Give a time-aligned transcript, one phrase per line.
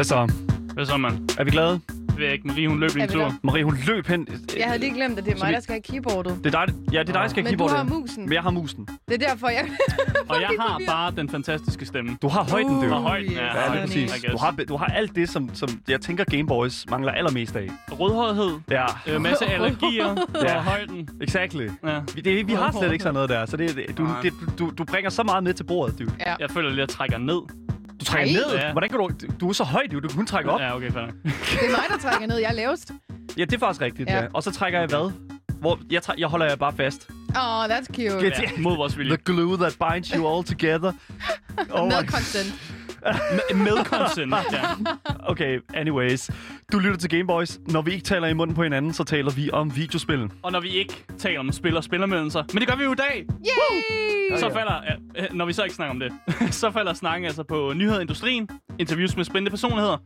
[0.00, 0.32] Hvad så?
[0.74, 1.30] Hvad så, mand?
[1.38, 1.80] Er vi glade?
[1.88, 2.46] Det ved jeg ikke.
[2.48, 3.34] Marie, hun løb lige en tur.
[3.42, 4.28] Marie, hun løb hen.
[4.58, 6.38] Jeg havde lige glemt, at det er Så mig, vi- der skal have keyboardet.
[6.44, 7.76] Det er dig, ja, det er dig, der skal Men du keyboardet.
[7.76, 8.24] har musen.
[8.24, 8.88] Men jeg har musen.
[9.08, 9.68] Det er derfor, jeg...
[10.28, 12.16] Og jeg har bare den fantastiske stemme.
[12.22, 12.94] Du har højden, du.
[12.94, 13.44] Og højden, ja.
[13.44, 14.24] Ja, højden, lige præcis.
[14.32, 17.68] Du har, du har alt det, som, som jeg tænker Gameboys mangler allermest af.
[17.92, 20.56] Rødhårdighed, Ja, øh, masse allergier Ja.
[20.56, 21.08] og højden.
[21.20, 21.68] exactly.
[21.86, 22.00] Ja.
[22.14, 24.20] Vi, det, vi har slet ikke sådan noget der, så det, det, du, Nej.
[24.22, 26.04] det, du, du bringer så meget med til bordet, du.
[26.40, 27.40] Jeg føler lidt, at jeg trækker ned.
[28.00, 28.42] Du trækker Nej.
[28.46, 28.56] ned.
[28.58, 28.72] Ja.
[28.72, 29.10] Hvordan kan du...
[29.40, 29.98] Du er så høj, du.
[30.00, 30.60] Du kan kun trække op.
[30.60, 31.02] Ja, okay, fair.
[31.24, 32.36] Det er mig, der trækker ned.
[32.38, 32.92] Jeg er lavest.
[33.38, 34.20] Ja, det er faktisk rigtigt, ja.
[34.22, 34.26] Ja.
[34.34, 35.12] Og så trækker jeg hvad?
[35.60, 37.10] Hvor jeg, træ, jeg holder jer bare fast.
[37.36, 38.26] Åh, oh, that's cute.
[38.28, 39.16] Get- Ja, mod vores vilje.
[39.16, 40.92] The glue that binds you all together.
[41.70, 42.54] Oh Med my- consent.
[43.04, 44.60] Med, med consent, ja.
[45.26, 46.30] Okay, anyways.
[46.72, 47.60] Du lytter til Gameboys.
[47.68, 50.30] Når vi ikke taler i munden på hinanden, så taler vi om videospil.
[50.42, 52.96] Og når vi ikke taler om spil og spillermeldelser, men det gør vi jo i
[52.96, 54.38] dag, Yay!
[54.38, 56.12] så falder, ja, øh, når vi så ikke snakker om det,
[56.62, 59.96] så falder snakken altså på nyheder i industrien, interviews med spændende personligheder,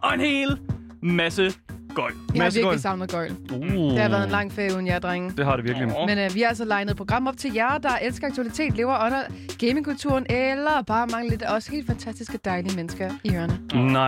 [0.00, 0.58] og en hel
[1.02, 1.52] masse
[1.94, 2.12] gøjl.
[2.12, 2.80] Jeg har Masse virkelig gøjl.
[2.80, 3.32] savnet gøjl.
[3.52, 3.90] Uh.
[3.92, 5.32] Det har været en lang ferie uden jer, drenge.
[5.36, 5.88] Det har det virkelig.
[6.06, 9.06] Men øh, vi har altså legnet et program op til jer, der elsker aktualitet, lever
[9.06, 9.22] under
[9.58, 13.58] gamingkulturen, eller bare mangler lidt af os helt fantastiske, dejlige mennesker i ørerne.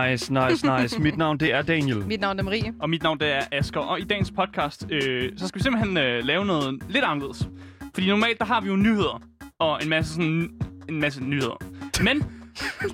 [0.09, 1.01] Nice, nice, nice.
[1.01, 1.97] Mit navn, det er Daniel.
[2.07, 2.73] Mit navn er Marie.
[2.79, 5.97] Og mit navn det er Asker, og i dagens podcast, øh, så skal vi simpelthen
[5.97, 7.47] øh, lave noget lidt anderledes.
[7.93, 9.21] Fordi normalt, der har vi jo nyheder,
[9.59, 10.49] og en masse sådan,
[10.89, 11.63] en masse nyheder.
[12.03, 12.23] Men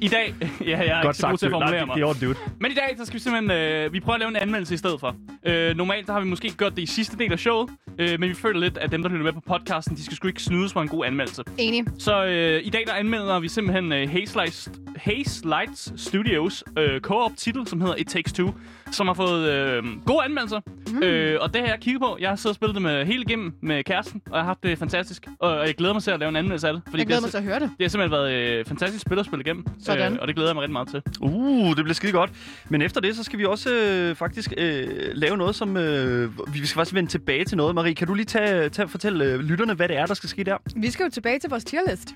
[0.02, 1.60] i dag, ja, jeg er Godt ikke så god sagt, til at dude.
[1.60, 1.96] Nej, formulere det, mig.
[1.96, 2.40] det er dude.
[2.60, 4.78] Men i dag, så skal vi simpelthen, øh, vi prøver at lave en anmeldelse i
[4.78, 5.16] stedet for.
[5.46, 8.30] Øh, normalt, der har vi måske gjort det i sidste del af showet, øh, men
[8.30, 10.74] vi føler lidt, at dem, der lytter med på podcasten, de skal sgu ikke snydes
[10.74, 11.44] for en god anmeldelse.
[11.58, 11.84] Enig.
[12.00, 14.70] Så øh, i dag, der anmelder vi simpelthen øh, Haze, Lights,
[15.02, 18.54] Haze Lights Studios øh, co-op titel, som hedder It Takes Two,
[18.92, 20.60] som har fået øh, gode anmeldelser.
[20.92, 21.04] Mm.
[21.04, 22.18] Øh, og det har jeg kigget på.
[22.20, 24.64] Jeg har siddet og spillet det med hele igennem med kæresten, og jeg har haft
[24.64, 25.28] det fantastisk.
[25.40, 26.82] Og jeg glæder mig til at lave en anmeldelse af det.
[26.86, 27.70] Fordi Jeg glæder det, mig til at høre det.
[27.78, 29.66] det har simpelthen været øh, fantastisk spil at spille igennem.
[29.80, 30.14] Sådan.
[30.14, 31.02] Øh, og det glæder jeg mig rigtig meget til.
[31.22, 32.32] Uh, det bliver skide godt.
[32.70, 35.78] Men efter det, så skal vi også øh, faktisk øh, lave noget, som...
[35.78, 37.76] Øh, vi skal faktisk vende tilbage til noget.
[37.76, 40.44] Marie, kan du lige tage, tage, fortælle øh, lytterne, hvad det er, der skal ske
[40.44, 40.58] der?
[40.76, 42.10] Vi skal jo tilbage til vores tierlist.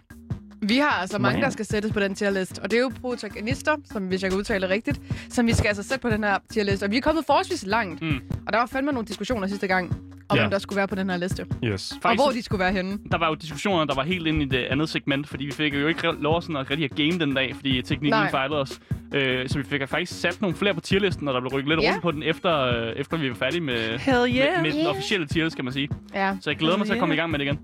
[0.68, 1.44] Vi har altså mange, Man.
[1.44, 4.40] der skal sættes på den tierlist, og det er jo protagonister, som hvis jeg kan
[4.40, 6.84] udtale rigtigt, som vi skal altså sætte på den her tierlist.
[6.84, 8.20] Og vi er kommet forholdsvis langt, Mm.
[8.48, 9.96] og der var fandme nogle diskussioner sidste gang,
[10.34, 10.44] om Ja.
[10.44, 11.92] hvem der skulle være på den her liste, Yes.
[11.92, 12.98] og Faktisk, hvor de skulle være henne.
[13.12, 15.74] der var jo diskussioner, der var helt inde i det andet segment, fordi vi fik
[15.74, 18.32] jo ikke lov sådan at rigtig at game den dag, fordi teknikken Nej.
[18.32, 18.80] fejlede os.
[19.14, 21.82] Øh, så vi fik faktisk sat nogle flere på tierlisten, og der blev rykket lidt
[21.82, 21.90] Ja.
[21.92, 24.90] rundt på den, efter, øh, efter vi var færdige med, Hell med, med den Yeah.
[24.90, 25.90] officielle tierlist, kan man sige.
[26.14, 27.60] Ja, Så jeg glæder mig til at komme i gang med det igen.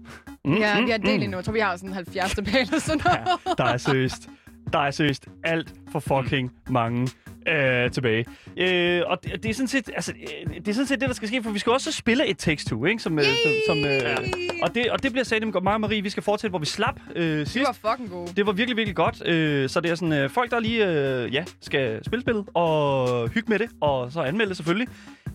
[0.46, 1.24] Mm, ja mm, vi har delt mm.
[1.24, 1.38] endnu.
[1.38, 3.58] Jeg tror, vi har sådan 70 tilbage eller sådan noget.
[3.58, 4.30] Der er seriøst,
[4.74, 7.08] der er seriøst alt for fucking mange
[7.52, 8.26] øh, tilbage.
[8.58, 10.14] Øh, og det, det, er sådan set, altså,
[10.48, 12.38] øh, det er sådan set det, der skal ske, for vi skal også spille et
[12.38, 13.04] Takes Two, ikke?
[13.04, 14.18] Som, øh, som, som, øh,
[14.64, 15.64] og, det, og det bliver sagt godt.
[15.64, 17.68] Mig og Marie, vi skal fortsætte, hvor vi slap øh, sidst.
[17.68, 18.34] var fucking gode.
[18.36, 19.28] Det var virkelig, virkelig godt.
[19.28, 23.30] Øh, så det er sådan, øh, folk, der lige øh, ja, skal spille spillet og
[23.30, 24.88] hygge med det, og så anmelde det selvfølgelig.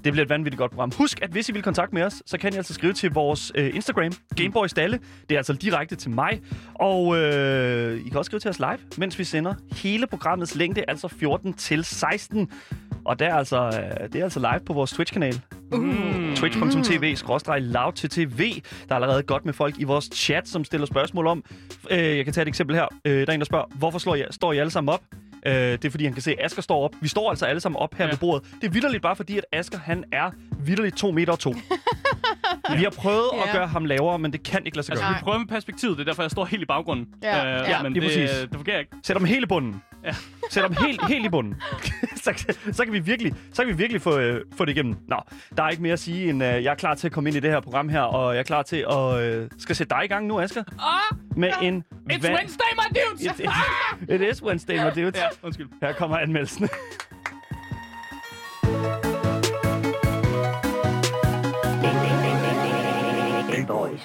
[0.05, 0.93] Det bliver et vanvittigt godt program.
[0.99, 3.53] Husk, at hvis I vil kontakte med os, så kan I altså skrive til vores
[3.55, 5.01] øh, Instagram, Gameboy Stalle.
[5.29, 6.41] Det er altså direkte til mig.
[6.75, 10.85] Og øh, I kan også skrive til os live, mens vi sender hele programmets længde,
[10.89, 12.51] altså 14 til 16.
[13.05, 15.41] Og det er altså, øh, det er altså live på vores Twitch-kanal.
[15.73, 16.35] Mm.
[16.37, 17.17] Twitch.tv
[17.59, 18.63] loud til tv.
[18.89, 21.45] Der er allerede godt med folk i vores chat, som stiller spørgsmål om.
[21.91, 22.87] Øh, jeg kan tage et eksempel her.
[23.05, 25.01] Øh, der er en, der spørger, hvorfor slår I, står I alle sammen op?
[25.47, 26.95] Øh, det er fordi, han kan se, at Asger står op.
[27.01, 28.09] Vi står altså alle sammen op her Ja.
[28.09, 28.11] ja.
[28.13, 28.49] ved bordet.
[28.61, 31.55] Det er vidderligt bare fordi, at Asger, han er vidderligt 2 meter og 2.
[32.77, 33.43] Vi har prøvet Ja.
[33.43, 35.15] at gøre ham lavere, men det kan ikke lade sig Altså, gøre.
[35.15, 37.07] vi prøver med perspektivet, det er derfor, jeg står helt i baggrunden.
[37.23, 38.31] Ja, ja, men lige det, præcis.
[38.41, 38.91] det fungerer ikke.
[39.03, 39.83] Sæt ham helt i bunden.
[40.05, 40.15] Ja.
[40.51, 41.55] Sæt ham helt, helt i bunden.
[42.25, 44.97] så, så, kan vi virkelig, så kan vi virkelig få, øh, få det igennem.
[45.09, 45.17] Nå,
[45.57, 47.37] der er ikke mere at sige, end øh, jeg er klar til at komme ind
[47.37, 50.05] i det her program her, og jeg er klar til at øh, skal sætte dig
[50.05, 50.63] i gang nu, Asger.
[50.79, 51.85] Ah, Med en...
[52.11, 53.23] it's va- Wednesday, my dudes!
[53.41, 55.21] It, it is Wednesday, my dudes.
[55.21, 55.69] ja, undskyld.
[55.83, 56.69] Her kommer anmeldelsen.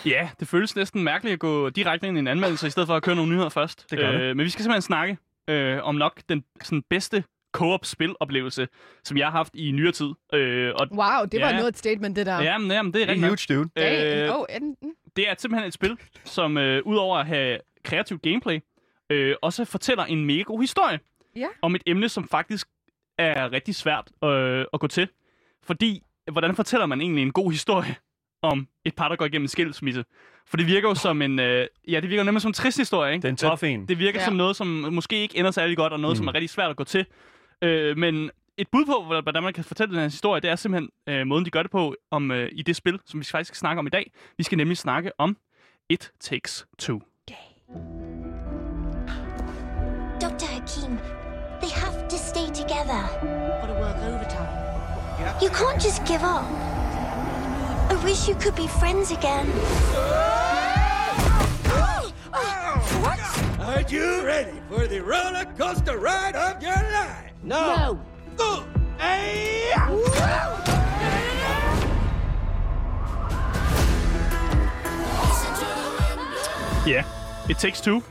[0.06, 2.96] Ja, det føles næsten mærkeligt at gå direkte ind i en anmeldelse, i stedet for
[2.96, 3.86] at køre nogle nyheder først.
[3.92, 4.22] Det gør det.
[4.22, 5.18] Øh, men vi skal simpelthen snakke
[5.50, 7.24] øh, om nok den sådan, bedste
[7.54, 8.68] co-op spiloplevelse,
[9.04, 10.10] som jeg har haft i nyere tid.
[10.34, 11.54] Øh, og Wow, det var Ja.
[11.56, 12.42] noget et statement, det der.
[12.42, 14.28] jamen, jamen, det er Det er rigtig huge, dude.
[14.28, 14.46] Øh, oh,
[15.16, 18.60] det er simpelthen et spil, som øh, udover at have kreativ gameplay,
[19.10, 21.00] øh, også fortæller en mega god historie
[21.36, 21.48] Ja.
[21.62, 22.68] om et emne, som faktisk
[23.18, 25.08] er rigtig svært øh, at gå til.
[25.64, 27.96] Fordi, hvordan fortæller man egentlig en god historie
[28.42, 30.06] om et par, der går igennem en skilsmisse?
[30.50, 33.14] For det virker jo som en, øh, ja, det virker nemlig som en trist historie,
[33.14, 33.22] ikke?
[33.22, 33.88] Det er en tough en.
[33.88, 34.26] Det virker Ja.
[34.26, 36.18] som noget, som måske ikke ender særlig godt, og noget, mm.
[36.18, 37.06] som er rigtig svært at gå til.
[37.62, 40.90] Øh, men et bud på, hvordan- man kan fortælle den her historie, det er simpelthen
[41.10, 43.58] øh, måden, de gør det på om, øh, i det spil, som vi faktisk skal
[43.58, 44.12] snakke om i dag.
[44.38, 45.38] Vi skal nemlig snakke om
[45.90, 47.00] It Takes Two.
[50.22, 50.46] Dr.
[50.54, 50.98] Hakim,
[51.62, 53.02] they have to stay together.
[53.62, 54.52] Gotta work overtime.
[55.44, 56.46] You can't just give up.
[57.92, 59.48] I wish you could be friends again.
[62.32, 63.20] What?
[63.60, 67.34] Are you ready for the roller coaster ride of your life?
[67.44, 67.98] No.
[68.38, 68.64] no.
[69.00, 69.70] Hey!
[76.88, 77.04] Ja, yeah.
[77.50, 78.02] It Takes Two.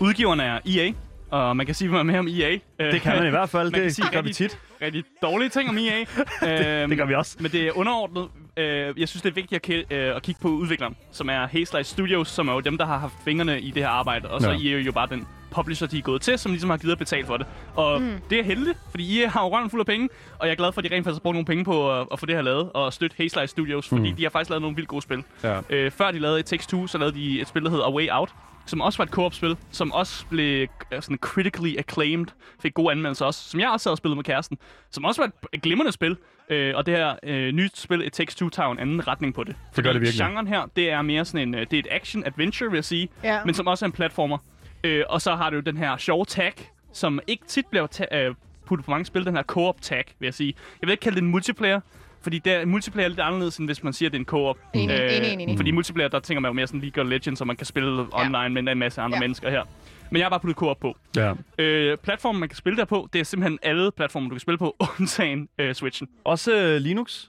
[0.00, 0.92] Udgiveren er EA,
[1.30, 2.58] og man kan sige meget mere om EA.
[2.92, 3.64] Det kan man i hvert fald.
[3.70, 4.58] Man kan Det sige gør vi rigtig- tit.
[4.82, 6.00] rigtig dårlige ting om EA.
[6.00, 7.36] øhm, det gør vi også.
[7.40, 8.28] Men det er underordnet.
[8.56, 11.46] Øh, jeg synes, det er vigtigt at, ki- øh, at kigge på udvikleren, som er
[11.46, 14.30] Hazelight Studios, som er jo dem, der har haft fingrene i det her arbejde.
[14.30, 14.56] Og så Ja.
[14.56, 14.76] ja.
[14.76, 15.26] EA jo bare den
[15.56, 17.46] publisher, de er gået til, som ligesom har givet at betale for det.
[17.74, 18.12] Og mm.
[18.30, 20.08] det er heldigt, fordi EA har jo røven fuld af penge,
[20.38, 22.06] og jeg er glad for, at de rent faktisk har brugt nogle penge på at,
[22.12, 24.16] at få det her lavet, og støtte Hazelight Studios, fordi Mm.
[24.16, 25.22] de har faktisk lavet nogle vildt gode spil.
[25.42, 25.60] Ja.
[25.70, 27.92] Øh, før de lavede It Takes Two, så lavede de et spil, der hedder A
[27.92, 28.30] Way Out,
[28.66, 32.26] som også var et co-op-spil, som også blev øh, sådan critically acclaimed,
[32.62, 34.58] fik gode anmeldelser også, som jeg også sad og spillede med kæresten,
[34.90, 36.16] som også var et, et glimrende spil.
[36.50, 39.44] Øh, og det her øh, nye spil, It Takes Two, tager en anden retning på
[39.44, 39.56] det.
[39.76, 40.26] Det gør det virkelig.
[40.26, 43.08] Genren her, det er mere sådan en, øh, det er et action-adventure, vil jeg sige,
[43.24, 43.44] Ja.
[43.44, 44.38] men som også er en platformer.
[44.86, 46.52] Øh, og så har du den her sjove tag,
[46.92, 48.34] som ikke tit bliver ta- øh,
[48.66, 50.54] puttet på mange spil, den her co-op tag, vil jeg sige.
[50.80, 51.80] Jeg vil ikke kalde det en multiplayer,
[52.22, 54.24] fordi det er, multiplayer er lidt anderledes, end hvis man siger, at det er en
[54.26, 54.58] co-op.
[54.74, 55.56] Enig, enig, enig, enig.
[55.56, 58.06] Fordi multiplayer, der tænker man jo mere sådan League of Legends, så man kan spille
[58.12, 59.20] online med en masse andre Ja.
[59.20, 59.62] mennesker her.
[60.10, 60.96] Men jeg har bare puttet co-op på.
[61.16, 61.34] Ja.
[61.58, 64.58] Øh, platformen, man kan spille der på, det er simpelthen alle platformer, du kan spille
[64.58, 66.08] på, undtagen øh, Switchen.
[66.24, 67.28] Også øh, Linux.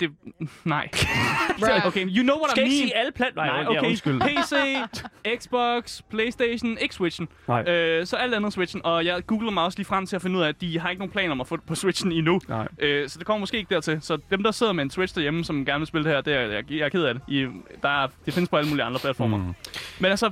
[0.00, 0.10] Det,
[0.64, 0.88] nej.
[1.58, 1.86] Bruh.
[1.86, 2.88] okay, you know what Skal I ikke mean.
[2.88, 3.36] sige alle plat...
[3.36, 3.88] Nej, ja, okay.
[3.88, 4.20] undskyld.
[4.20, 4.54] PC,
[5.40, 7.28] Xbox, Playstation, ikke Switchen.
[7.48, 7.62] Nej.
[7.68, 8.84] Øh, så alt andet Switchen.
[8.84, 10.90] Og jeg googlede mig også lige frem til at finde ud af, at de har
[10.90, 12.40] ikke nogen planer om at få det på Switchen endnu.
[12.48, 12.68] Nej.
[12.78, 13.98] Øh, så det kommer måske ikke dertil.
[14.02, 16.34] Så dem, der sidder med en Switch derhjemme, som gerne vil spille det her, det
[16.34, 17.22] er, jeg, jeg er ked af det.
[17.28, 17.46] I,
[17.82, 19.36] der er, det findes på alle mulige andre platformer.
[19.36, 19.54] Mm.
[20.00, 20.30] Men altså,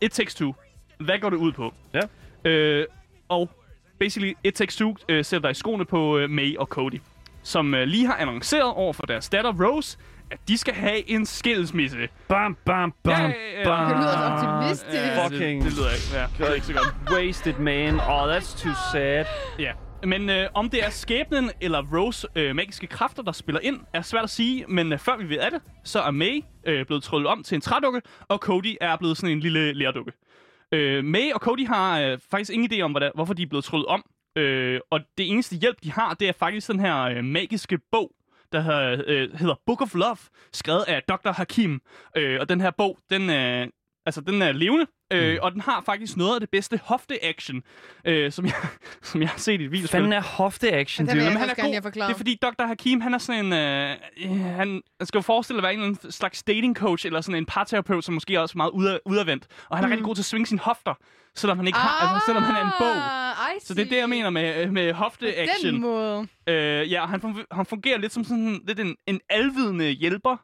[0.00, 0.54] It Takes Two.
[1.00, 1.74] Hvad går det ud på?
[1.94, 2.00] Ja.
[2.50, 2.86] Øh,
[3.28, 3.50] og
[4.00, 7.00] basically, It Takes Two øh, sætter dig i skoene på øh, May og Cody,
[7.42, 9.98] som øh, lige har annonceret over for deres datter Rose,
[10.30, 12.08] at de skal have en skilsmisse.
[12.28, 13.64] Bam, bam, bam, Ja, ja, ja.
[13.64, 13.88] bam.
[13.88, 14.92] Det lyder så optimistisk.
[14.92, 16.94] Ja, Fucking- Det, det lyder ikke, ja, det lyder ikke så godt.
[17.12, 17.94] Wasted man.
[18.00, 19.24] Oh, that's too sad.
[19.58, 19.72] Ja.
[20.06, 24.02] Men øh, om det er skæbnen eller Rose øh, magiske kræfter, der spiller ind, er
[24.02, 24.64] svært at sige.
[24.68, 27.54] Men øh, før vi ved af det, så er May øh, blevet tryllet om til
[27.54, 30.12] en trædukke, og Cody er blevet sådan en lille lærdukke.
[30.72, 33.64] Øh, May og Cody har øh, faktisk ingen idé om, hvordan, hvorfor de er blevet
[33.64, 34.04] tryllet om.
[34.36, 38.12] Øh, og det eneste hjælp, de har, det er faktisk den her øh, magiske bog,
[38.52, 40.16] der hedder, øh, hedder Book of Love,
[40.52, 41.32] skrevet af Dr.
[41.32, 41.80] Hakim.
[42.16, 43.68] Øh, og den her bog, den, øh,
[44.06, 47.62] altså, den er levende, øh, og den har faktisk noget af det bedste hofte-action,
[48.04, 48.54] øh, som, jeg,
[49.02, 49.88] som jeg har set i et videospil.
[49.98, 51.20] Fanden er hofte-action, dude.
[51.22, 51.82] han er god.
[51.82, 52.08] forklaret.
[52.08, 52.66] Det er fordi Dr.
[52.66, 53.52] Hakim, han er sådan en...
[53.52, 53.90] Øh,
[54.24, 57.20] øh, han, han skal jo forestille at være en eller anden slags dating coach, eller
[57.20, 59.46] sådan en parterapeut, som måske er også meget udad, udadvendt.
[59.70, 59.92] Og han er Mm.
[59.92, 60.94] rigtig god til at svinge sine hofter,
[61.34, 62.96] selvom han ikke har, altså, selvom han er en bog.
[62.96, 65.72] Ah, I Så det er det, jeg mener med, med På hofte-action.
[65.74, 66.26] den måde.
[66.48, 70.36] Øh, ja, han, fun- han fungerer lidt som sådan lidt en, en alvidende hjælper.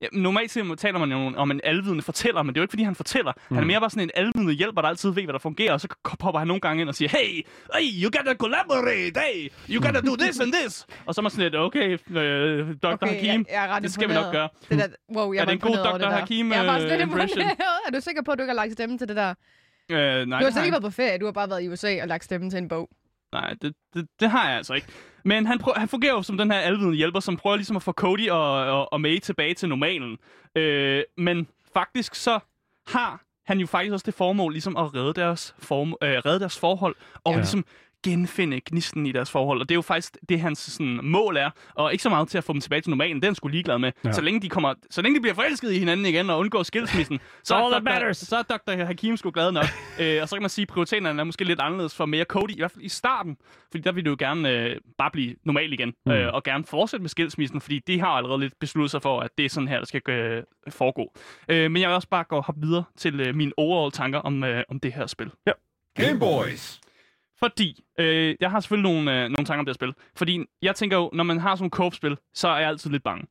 [0.00, 2.82] Ja, normalt taler man jo om en alvidende fortæller, men det er jo ikke, fordi
[2.82, 3.32] han fortæller.
[3.50, 3.56] Mm.
[3.56, 5.80] Han er mere bare sådan en alvidende hjælper, der altid ved, hvad der fungerer, og
[5.80, 5.88] så
[6.20, 10.00] popper han nogle gange ind og siger, hey, hey, you gotta collaborate, hey, you gotta
[10.00, 10.86] do this and this.
[11.06, 12.86] og så er man sådan lidt, okay, øh, Dr.
[12.86, 14.48] Okay, Hakim, jeg, jeg er det skal vi nok gøre.
[14.70, 15.92] Det der, wow, jeg Er var det en god Dr.
[15.92, 16.10] det der.
[16.10, 17.40] Hakim, Jeg er øh, lidt impression?
[17.86, 19.34] Er du sikker på, at du ikke har lagt stemme til det der?
[19.90, 22.02] Øh, nej, Du har har ikke været på ferie, du har bare været i USA
[22.02, 22.88] og lagt stemme til en bog.
[23.32, 24.86] Nej, det, det, det har jeg altså ikke.
[25.24, 27.82] Men han, prøver, han fungerer jo som den her alvidende hjælper, som prøver ligesom at
[27.82, 30.18] få Cody og, og, og May tilbage til normalen.
[30.56, 32.38] Øh, men faktisk så
[32.86, 36.58] har han jo faktisk også det formål ligesom at redde deres, form, øh, redde deres
[36.58, 37.38] forhold, og Ja.
[37.38, 37.64] ligesom
[38.10, 39.60] genfinde gnisten i deres forhold.
[39.60, 41.50] Og det er jo faktisk det, hans sådan, mål er.
[41.74, 43.24] Og ikke så meget til at få dem tilbage til normalen.
[43.24, 43.92] Han sgu ligeglad med.
[44.04, 44.08] Ja.
[44.08, 44.12] Ja.
[44.12, 47.20] Så, længe de kommer, så længe de bliver forelsket i hinanden igen og undgår skilsmissen,
[47.44, 48.12] så, all er that Dr.
[48.12, 48.84] så er Dr.
[48.84, 49.64] Hakim sgu glad nok.
[50.00, 52.50] øh, og så kan man sige, at prioriteterne er måske lidt anderledes for mere Cody,
[52.50, 53.36] i hvert fald i starten.
[53.70, 55.92] Fordi der vil det jo gerne øh, bare blive normal igen.
[56.06, 56.12] Mm.
[56.12, 59.30] Øh, og gerne fortsætte med skilsmissen, fordi de har allerede lidt besluttet sig for, at
[59.38, 61.12] det er sådan her, der skal øh, foregå.
[61.48, 64.44] Øh, men jeg vil også bare gå hoppe videre til øh, mine overall tanker om,
[64.44, 65.30] øh, om det her spil.
[65.96, 66.80] Game Boys.
[67.38, 69.94] Fordi, øh, jeg har selvfølgelig nogle, øh, nogle tanker om det her spil.
[70.16, 73.02] Fordi jeg tænker jo, når man har sådan nogle co-op-spil, så er jeg altid lidt
[73.02, 73.26] bange.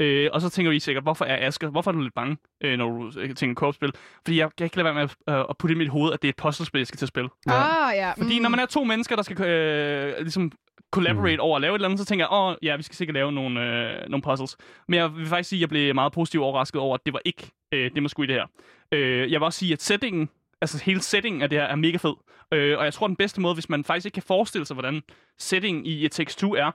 [0.00, 2.78] Øh, og så tænker I sikkert, hvorfor er Asger, hvorfor er du lidt bange, øh,
[2.78, 3.92] når du øh, tænker co-op-spil?
[4.24, 6.22] Fordi jeg kan ikke lade være med at, øh, at putte i mit hoved, at
[6.22, 7.28] det er et puzzlespil, jeg skal til at spille.
[7.46, 8.12] Ah, ja.
[8.12, 10.52] Fordi når man er to mennesker, der skal øh, ligesom
[10.92, 11.40] collaborate mm.
[11.40, 13.32] over at lave et eller andet, så tænker jeg, åh, ja, vi skal sikkert lave
[13.32, 14.56] nogle, øh, nogle puzzles.
[14.88, 17.20] Men jeg vil faktisk sige, at jeg blev meget positivt overrasket over, at det var
[17.24, 18.46] ikke øh, det, man skulle i det her.
[18.92, 20.28] Øh, jeg vil også sige, at settingen
[20.60, 22.14] altså hele settingen af det her er mega fed.
[22.52, 25.02] Øh, og jeg tror, den bedste måde, hvis man faktisk ikke kan forestille sig, hvordan
[25.38, 26.70] settingen i et Takes Two er,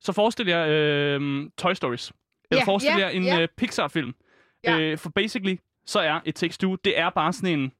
[0.00, 2.12] så forestil jer øh, Toy Stories.
[2.50, 3.40] Eller Ja, forestil ja, jer en ja.
[3.40, 4.14] øh, Pixar-film.
[4.64, 4.78] Ja.
[4.78, 7.72] Øh, for basically, så er et Takes Two, det er bare sådan en,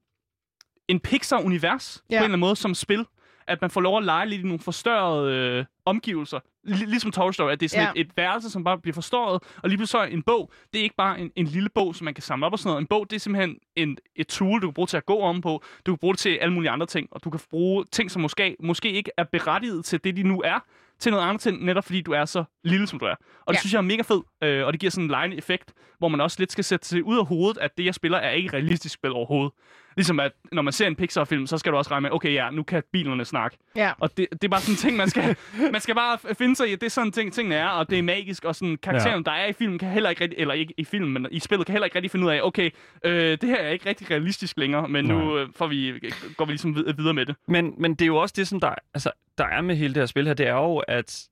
[0.87, 2.13] en Pixar-univers, Ja.
[2.13, 3.05] på en eller anden måde, som spil.
[3.47, 6.39] At man får lov at lege lidt i nogle forstørrede øh, omgivelser.
[6.63, 8.01] Lig- ligesom Toy Story, at det er sådan Ja.
[8.01, 9.43] et, et værelse, som bare bliver forstørret.
[9.63, 12.05] Og lige pludselig så en bog, det er ikke bare en, en lille bog, som
[12.05, 12.81] man kan samle op og sådan noget.
[12.81, 15.41] En bog, det er simpelthen en, et tool, du kan bruge til at gå om
[15.41, 15.63] på.
[15.85, 17.07] Du kan bruge det til alle mulige andre ting.
[17.11, 20.41] Og du kan bruge ting, som måske, måske ikke er berettiget til det, de nu
[20.45, 20.59] er,
[20.99, 23.15] til noget andet ting, netop fordi du er så lille, som du er.
[23.41, 23.59] Og det Ja.
[23.59, 26.21] synes jeg er mega fed, øh, og det giver sådan en lejende effekt, hvor man
[26.21, 28.93] også lidt skal sætte sig ud af hovedet, at det, jeg spiller, er ikke realistisk
[28.93, 29.51] spil overhovedet.
[29.95, 32.49] Ligesom at, når man ser en Pixar-film, så skal du også regne med, okay, ja,
[32.51, 33.57] nu kan bilerne snakke.
[33.75, 33.91] Ja.
[33.99, 35.35] Og det, det er bare sådan en ting, man skal,
[35.71, 37.99] man skal bare finde sig i, at det er sådan ting, tingene er, og det
[37.99, 39.31] er magisk, og sådan karakteren, ja.
[39.31, 41.65] der er i filmen, kan heller ikke rigtig, eller ikke i filmen, men i spillet,
[41.65, 42.69] kan heller ikke rigtig finde ud af, okay,
[43.03, 45.93] øh, det her er ikke rigtig realistisk længere, men nu øh, får vi,
[46.37, 47.35] går vi ligesom vid- videre med det.
[47.47, 50.01] Men, men det er jo også det, som der, altså, der er med hele det
[50.01, 51.27] her spil her, det er jo, at,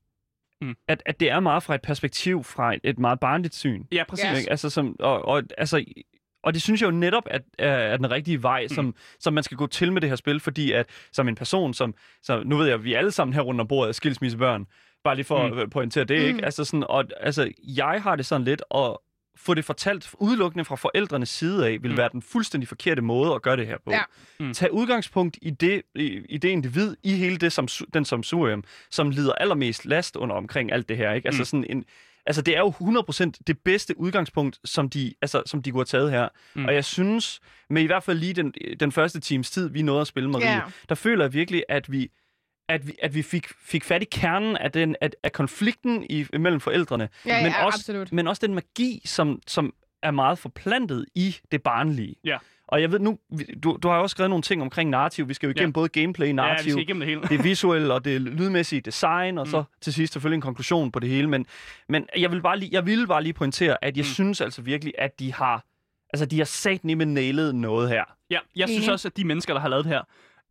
[0.63, 0.75] Mm.
[0.88, 3.84] at, at det er meget fra et perspektiv, fra et, et meget barnligt syn.
[3.91, 4.39] Ja, præcis.
[4.39, 4.51] Ikke?
[4.51, 5.86] Altså, som, og, og, altså,
[6.43, 8.75] og det synes jeg jo netop at, er, er den rigtige vej, Mm.
[8.75, 11.74] som, som man skal gå til med det her spil, fordi at som en person,
[11.74, 11.93] som,
[12.24, 14.65] så nu ved jeg, at vi alle sammen her rundt om bordet er skilsmissebørn,
[15.03, 15.53] bare lige for Mm.
[15.53, 15.60] mm.
[15.60, 16.27] at pointere det, Mm.
[16.27, 16.45] ikke?
[16.45, 19.01] Altså, sådan, og, altså, jeg har det sådan lidt, og
[19.38, 21.88] få det fortalt udelukkende fra forældrenes side af, vil Mm.
[21.89, 21.98] mm.
[21.98, 23.91] være den fuldstændig forkerte måde at gøre det her på.
[23.91, 24.01] Ja.
[24.39, 24.53] Mm.
[24.53, 28.63] Tag udgangspunkt i det, i, i det individ, i hele det, som, den som surium,
[28.91, 31.13] som lider allermest last under omkring alt det her.
[31.13, 31.27] Ikke?
[31.27, 31.45] Altså, Mm.
[31.45, 31.86] sådan en,
[32.25, 35.86] altså det er jo 100% det bedste udgangspunkt, som de, altså, som de kunne have
[35.86, 36.28] taget her.
[36.54, 36.66] Mm.
[36.66, 40.01] Og jeg synes, med i hvert fald lige den, den første times tid, vi nåede
[40.01, 40.72] at spille Marie, yeah.
[40.90, 42.12] der føler jeg virkelig, at vi
[42.70, 46.25] at vi, at vi fik, fik fat i kernen af, den, af, af konflikten i,
[46.40, 48.12] mellem forældrene, Ja, men, ja, også, absolut.
[48.12, 49.74] men også den magi, som, som
[50.04, 52.16] er meget forplantet i det barnlige.
[52.24, 52.38] Ja.
[52.72, 53.18] Og jeg ved nu,
[53.63, 55.30] du, du har også skrevet nogle ting omkring narrativ.
[55.30, 55.74] Vi skal jo igennem Ja.
[55.74, 57.22] både gameplay, ja, vi narrativ, skal igennem det hele.
[57.22, 59.51] det visuelle og det lydmæssige design, og Mm.
[59.51, 61.28] så til sidst selvfølgelig en konklusion på det hele.
[61.30, 61.46] Men,
[61.90, 64.13] men jeg, vil bare lige, jeg ville bare lige pointere, at jeg Mm.
[64.13, 65.66] synes altså virkelig, at de har,
[66.13, 68.04] altså de har sat med nailet noget her.
[68.30, 70.01] Ja, jeg synes også, at de mennesker, der har lavet det her,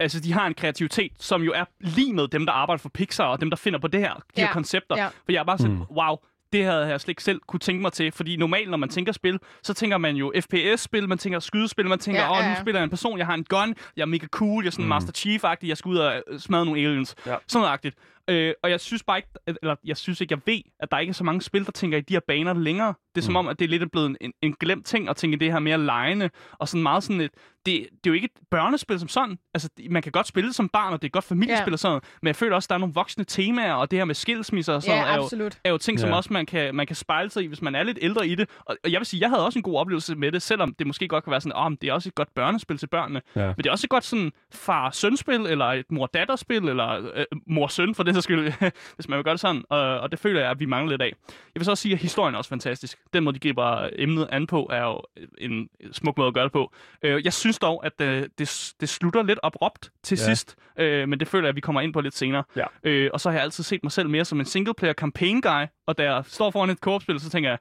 [0.01, 3.25] altså de har en kreativitet, som jo er lige med dem, der arbejder for Pixar,
[3.25, 4.41] og dem, der finder på det her, de ja.
[4.43, 4.97] Ja, her koncepter.
[4.97, 5.07] ja.
[5.07, 5.83] For jeg er bare sådan, Mm.
[5.97, 6.17] wow,
[6.53, 8.13] det havde jeg slet ikke selv kunne tænke mig til.
[8.13, 11.99] Fordi normalt, når man tænker spil, så tænker man jo FPS-spil, man tænker skydespil, man
[11.99, 12.61] tænker, åh, Ja, ja, ja, nu ja.
[12.61, 14.85] spiller jeg en person, jeg har en gun, jeg er mega cool, jeg er sådan
[14.85, 14.89] mm.
[14.89, 17.15] Master Chief-agtig, jeg skal ud og øh, smadre nogle aliens.
[17.27, 17.37] Ja.
[17.47, 17.97] Sådan noget agtigt.
[18.31, 20.99] Øh, og jeg synes bare ikke, at- eller jeg synes ikke, jeg ved, at der
[20.99, 22.95] ikke er så mange spil, der tænker i de her baner længere.
[23.15, 23.37] Det er som Mm.
[23.37, 25.59] om, at det er lidt blevet en, en glemt ting at tænke i det her
[25.59, 27.31] mere lejende, og sådan meget sådan et,
[27.67, 29.39] det, det er jo ikke et børnespil som sådan.
[29.55, 31.73] Altså, det- man kan godt spille det som barn, og det er godt familiespil Ja.
[31.73, 33.99] og sådan noget, men jeg føler også, at der er nogle voksne temaer, og det
[33.99, 36.17] her med skilsmisser og sådan noget, er jo, er jo ting, som Ja.
[36.17, 38.49] også man kan, man kan spejle sig i, hvis man er lidt ældre i det.
[38.61, 40.87] Og, og jeg vil sige, jeg havde også en god oplevelse med det, selvom det
[40.87, 43.23] måske godt kan være sådan, om oh, det er også et godt børnespil til børnene.
[43.37, 43.47] Ja.
[43.47, 48.03] Men det er også et godt sådan far-søn-spil, eller et mor-datter-spil, eller øh, mor-søn for
[48.03, 48.53] den sags skyld,
[48.97, 49.63] hvis man vil gøre det sådan.
[49.71, 51.13] Og, og det føler jeg, at vi mangler lidt af.
[51.29, 52.99] Jeg vil så også sige, at historien er også fantastisk.
[53.13, 55.01] Den måde, de griber emnet an på, er jo
[55.39, 56.73] en smuk måde at gøre det på.
[57.03, 60.25] Øh, jeg synes dog, at øh, det, det slutter lidt abrupt til Ja.
[60.25, 62.45] sidst, øh, men det føler jeg, at vi kommer ind på lidt senere.
[62.57, 63.09] Ja.
[63.13, 65.99] Og så har jeg altid set mig selv mere som en single-player campaign guy, og
[65.99, 67.59] da jeg står foran et co-op-spil, så tænker jeg,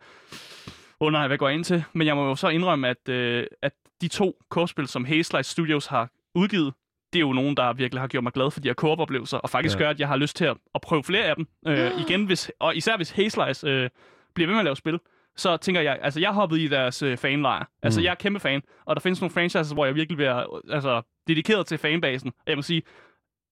[1.01, 1.83] åh oh, nej, hvad går jeg ind til?
[1.93, 5.85] Men jeg må jo så indrømme, at, øh, at de to co-op-spil, som Hazelight Studios
[5.85, 6.73] har udgivet,
[7.13, 9.49] det er jo nogen, der virkelig har gjort mig glad for de her co-op-oplevelser, og
[9.49, 9.79] faktisk ja.
[9.83, 11.47] Gør, at jeg har lyst til at, at prøve flere af dem.
[11.67, 13.89] Øh, igen, hvis, og især hvis Hazelight øh,
[14.35, 14.99] bliver ved med at lave spil,
[15.37, 17.65] så tænker jeg, altså jeg hoppede i deres øh, fanlejr.
[17.83, 18.03] Altså Mm.
[18.03, 21.65] jeg er kæmpe fan, og der findes nogle franchises, hvor jeg virkelig bliver altså, dedikeret
[21.67, 22.27] til fanbasen.
[22.27, 22.81] Og jeg må sige,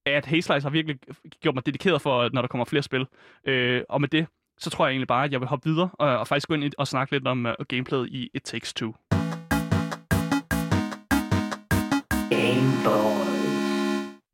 [0.05, 0.97] at Hazelight har virkelig
[1.41, 3.05] gjort mig dedikeret for, når der kommer flere spil.
[3.45, 4.27] Øh, og med det,
[4.59, 6.71] så tror jeg egentlig bare, at jeg vil hoppe videre og, og faktisk gå ind
[6.77, 8.93] og snakke lidt om uh, gameplayet i It Takes Two.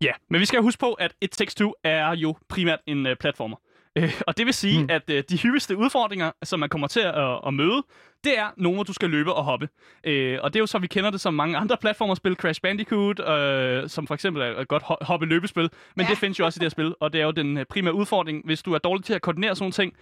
[0.04, 3.14] Ja, men vi skal huske på, at It Takes Two er jo primært en uh,
[3.20, 3.58] platformer.
[3.96, 4.90] Øh, og det vil sige, mm.
[4.90, 7.84] At uh, de hyppigste udfordringer, som man kommer til at, at møde,
[8.24, 9.70] det er nogle, hvor du skal løbe og hoppe.
[10.04, 13.20] Øh, og det er jo så, vi kender det som mange andre platformerspil, Crash Bandicoot,
[13.20, 15.62] øh, som for eksempel er et godt ho- hoppe-løbespil.
[15.62, 16.04] Men ja.
[16.04, 16.10] Ja.
[16.10, 17.94] det findes jo også i det her spil, og det er jo den øh, primære
[17.94, 18.46] udfordring.
[18.46, 19.94] Hvis du er dårlig til at koordinere sådan nogle ting,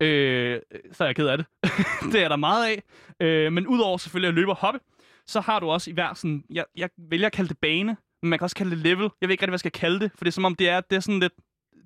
[0.00, 0.60] øh,
[0.92, 1.46] så er jeg ked af det.
[2.12, 2.82] det er der meget af.
[3.26, 4.80] Øh, men udover selvfølgelig at løbe og hoppe,
[5.26, 8.30] så har du også i hver sådan, jeg, jeg vælger at kalde det bane, men
[8.30, 9.08] man kan også kalde det level.
[9.20, 10.68] Jeg ved ikke rigtig, hvad jeg skal kalde det, for det er som om, det
[10.68, 11.32] er, det er sådan lidt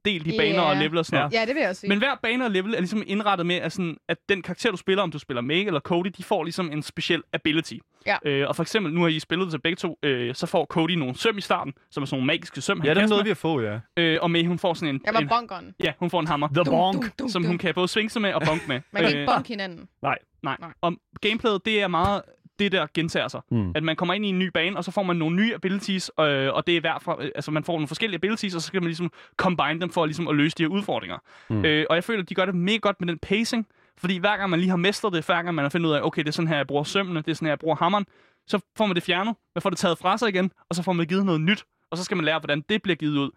[0.04, 0.68] delt i baner Ja.
[0.70, 1.32] og level og sådan noget.
[1.32, 1.88] Ja, det vil jeg også sige.
[1.88, 4.76] Men hver bane og level er ligesom indrettet med, at, sådan, at den karakter, du
[4.76, 7.74] spiller, om du spiller Meg eller Cody, de får ligesom en speciel ability.
[8.06, 8.16] Ja.
[8.24, 10.90] Øh, og for eksempel, nu har I spillet til begge to, øh, så får Cody
[10.90, 13.24] nogle søm i starten, som er sådan nogle magiske søm, han Ja, det er noget,
[13.24, 13.78] vi har få, ja.
[13.96, 15.00] Øh, og Meg, hun får sådan en...
[15.06, 15.74] Jeg var en bunkeren.
[15.84, 17.18] ja, hun får en hammer, The Bonk.
[17.18, 17.48] dum, som dum.
[17.48, 18.80] hun kan både svinge sig med og bonk med.
[18.92, 19.88] Man kan Øh, ikke bonke hinanden.
[20.02, 20.18] Nej.
[20.42, 20.56] Nej.
[20.80, 22.22] Og gameplayet, det er meget
[22.58, 23.40] det der gentager sig.
[23.50, 23.72] Mm.
[23.74, 26.10] At man kommer ind i en ny bane, og så får man nogle nye abilities,
[26.20, 28.66] øh, og det er hver fra, øh, altså man får nogle forskellige abilities, og så
[28.66, 31.18] skal man ligesom combine dem for ligesom at løse de her udfordringer.
[31.50, 31.64] Mm.
[31.64, 33.66] Øh, og jeg føler, at de gør det mega godt med den pacing,
[33.98, 36.00] fordi hver gang man lige har mestret det, hver gang man har fundet ud af,
[36.02, 38.06] okay, det er sådan her, jeg bruger sømmene, det er sådan her, jeg bruger hammeren,
[38.46, 40.92] så får man det fjernet, man får det taget fra sig igen, og så får
[40.92, 43.30] man givet noget nyt, og så skal man lære, hvordan det bliver givet ud.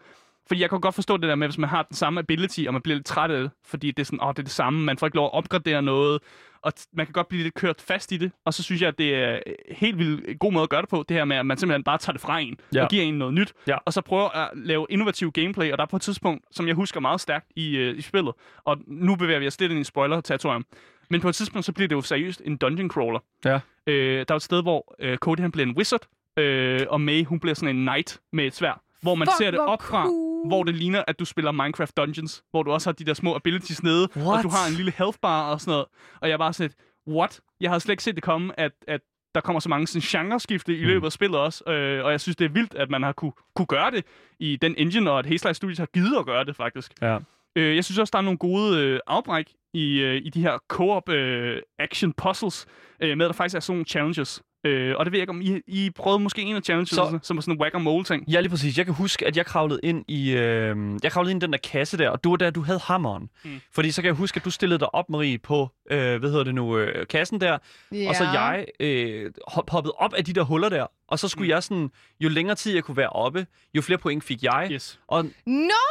[0.47, 2.73] Fordi jeg kan godt forstå det der med, hvis man har den samme ability, og
[2.73, 4.83] man bliver lidt træt af det, fordi det er sådan, åh, det er det samme,
[4.83, 6.19] man får ikke lov at opgradere noget,
[6.61, 8.97] og man kan godt blive lidt kørt fast i det, og så synes jeg, at
[8.97, 9.39] det er
[9.71, 11.97] helt vildt god måde at gøre det på, det her med, at man simpelthen bare
[11.97, 12.83] tager det fra en, ja.
[12.83, 13.77] og giver en noget nyt, Ja.
[13.85, 16.75] og så prøver at lave innovativ gameplay, og der er på et tidspunkt, som jeg
[16.75, 19.83] husker meget stærkt i, øh, i spillet, og nu bevæger vi os lidt ind i
[19.83, 20.65] spoiler-territorium,
[21.09, 23.19] men på et tidspunkt, så bliver det jo seriøst en dungeon crawler.
[23.45, 23.59] Ja.
[23.87, 27.23] Øh, der er et sted, hvor øh, Cody han bliver en wizard, øh, og May
[27.25, 30.03] hun bliver sådan en knight med et svær, hvor man Fuck, ser det op fra,
[30.05, 30.47] cool.
[30.47, 33.35] hvor det ligner, at du spiller Minecraft Dungeons, hvor du også har de der små
[33.35, 34.37] abilities nede, What?
[34.37, 35.85] og du har en lille health bar og sådan noget.
[36.21, 36.77] Og jeg bare sådan lidt,
[37.17, 37.39] what?
[37.61, 39.01] Jeg havde slet ikke set det komme, at, at
[39.35, 42.35] der kommer så mange sådan, genreskifte i løbet af spillet også, øh, og jeg synes,
[42.35, 44.05] det er vildt, at man har kunne, kunne gøre det
[44.39, 46.93] i den engine, og at Hazelight Studios har givet at gøre det, faktisk.
[47.01, 47.17] Ja.
[47.55, 50.57] Øh, jeg synes også, der er nogle gode øh, afbræk i, øh, i de her
[50.67, 52.65] co-op øh, action puzzles,
[52.99, 54.41] øh, med at der faktisk er sådan nogle challenges.
[54.65, 57.19] Øh, og det ved jeg ikke, om I, I prøvede måske en af challenges, Så-
[57.23, 58.23] som var sådan en whack-a-mole-ting.
[58.29, 58.77] Ja, lige præcis.
[58.77, 61.59] Jeg kan huske, at jeg kravlede ind i, øh, jeg kravlede ind i den der
[61.59, 63.29] kasse der, og det var der, du havde hammeren.
[63.45, 63.61] Mm.
[63.75, 66.43] Fordi så kan jeg huske, at du stillede dig op, Marie, på, øh, hvad hedder
[66.43, 67.57] det nu, øh, kassen der,
[67.91, 68.09] Ja.
[68.09, 71.45] og så jeg øh, hop, hoppede op af de der huller der, og så skulle
[71.47, 71.49] mm.
[71.49, 71.89] jeg sådan,
[72.19, 74.67] jo længere tid jeg kunne være oppe, jo flere point fik jeg.
[74.71, 74.99] Yes.
[75.07, 75.83] Og Nå,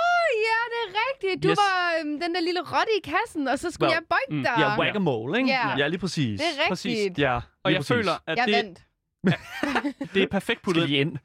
[0.46, 1.42] ja, det er rigtigt.
[1.42, 1.56] Du Yes.
[1.58, 4.42] var øhm, den der lille rotte i kassen, og så skulle Well, jeg bøjte mm,
[4.42, 4.52] dig.
[4.58, 5.50] ja, whack-a-mole, ikke?
[5.50, 5.76] Ja.
[5.78, 6.40] Ja, lige præcis.
[6.40, 6.68] Det er rigtigt.
[6.68, 7.18] Præcis.
[7.18, 7.88] Ja, Og lige jeg præcis.
[7.88, 8.78] føler, at Jeg det, vandt.
[10.14, 11.16] det er perfekt puttet Skal ind.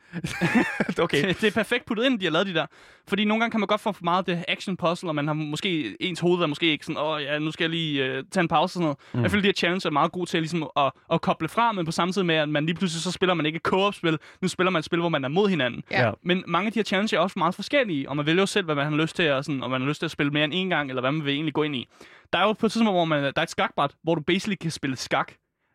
[1.03, 1.27] okay.
[1.27, 2.65] det er perfekt puttet ind, de har lavet de der.
[3.07, 5.27] Fordi nogle gange kan man godt få for meget af det action puzzle, og man
[5.27, 8.23] har måske ens hoved er måske ikke sådan, åh ja, nu skal jeg lige øh,
[8.31, 8.97] tage en pause og sådan noget.
[9.13, 9.21] Mm.
[9.21, 11.85] Jeg føler, de her challenges er meget gode til ligesom, at, at koble fra, men
[11.85, 14.17] på samme tid med, at man lige pludselig så spiller man ikke et co-op-spil.
[14.41, 15.83] Nu spiller man et spil, hvor man er mod hinanden.
[15.91, 16.11] Ja.
[16.23, 18.65] Men mange af de her challenges er også meget forskellige, og man vælger jo selv,
[18.65, 20.43] hvad man har lyst til, og sådan, om man har lyst til at spille mere
[20.43, 21.87] end en gang, eller hvad man vil egentlig gå ind i.
[22.33, 24.55] Der er jo på et tidspunkt, hvor man, der er et skakbræt, hvor du basically
[24.55, 25.33] kan spille skak.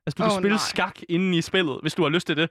[0.08, 0.64] Altså, du kan spille nej.
[0.68, 2.50] skak inde i spillet, hvis du har lyst til det.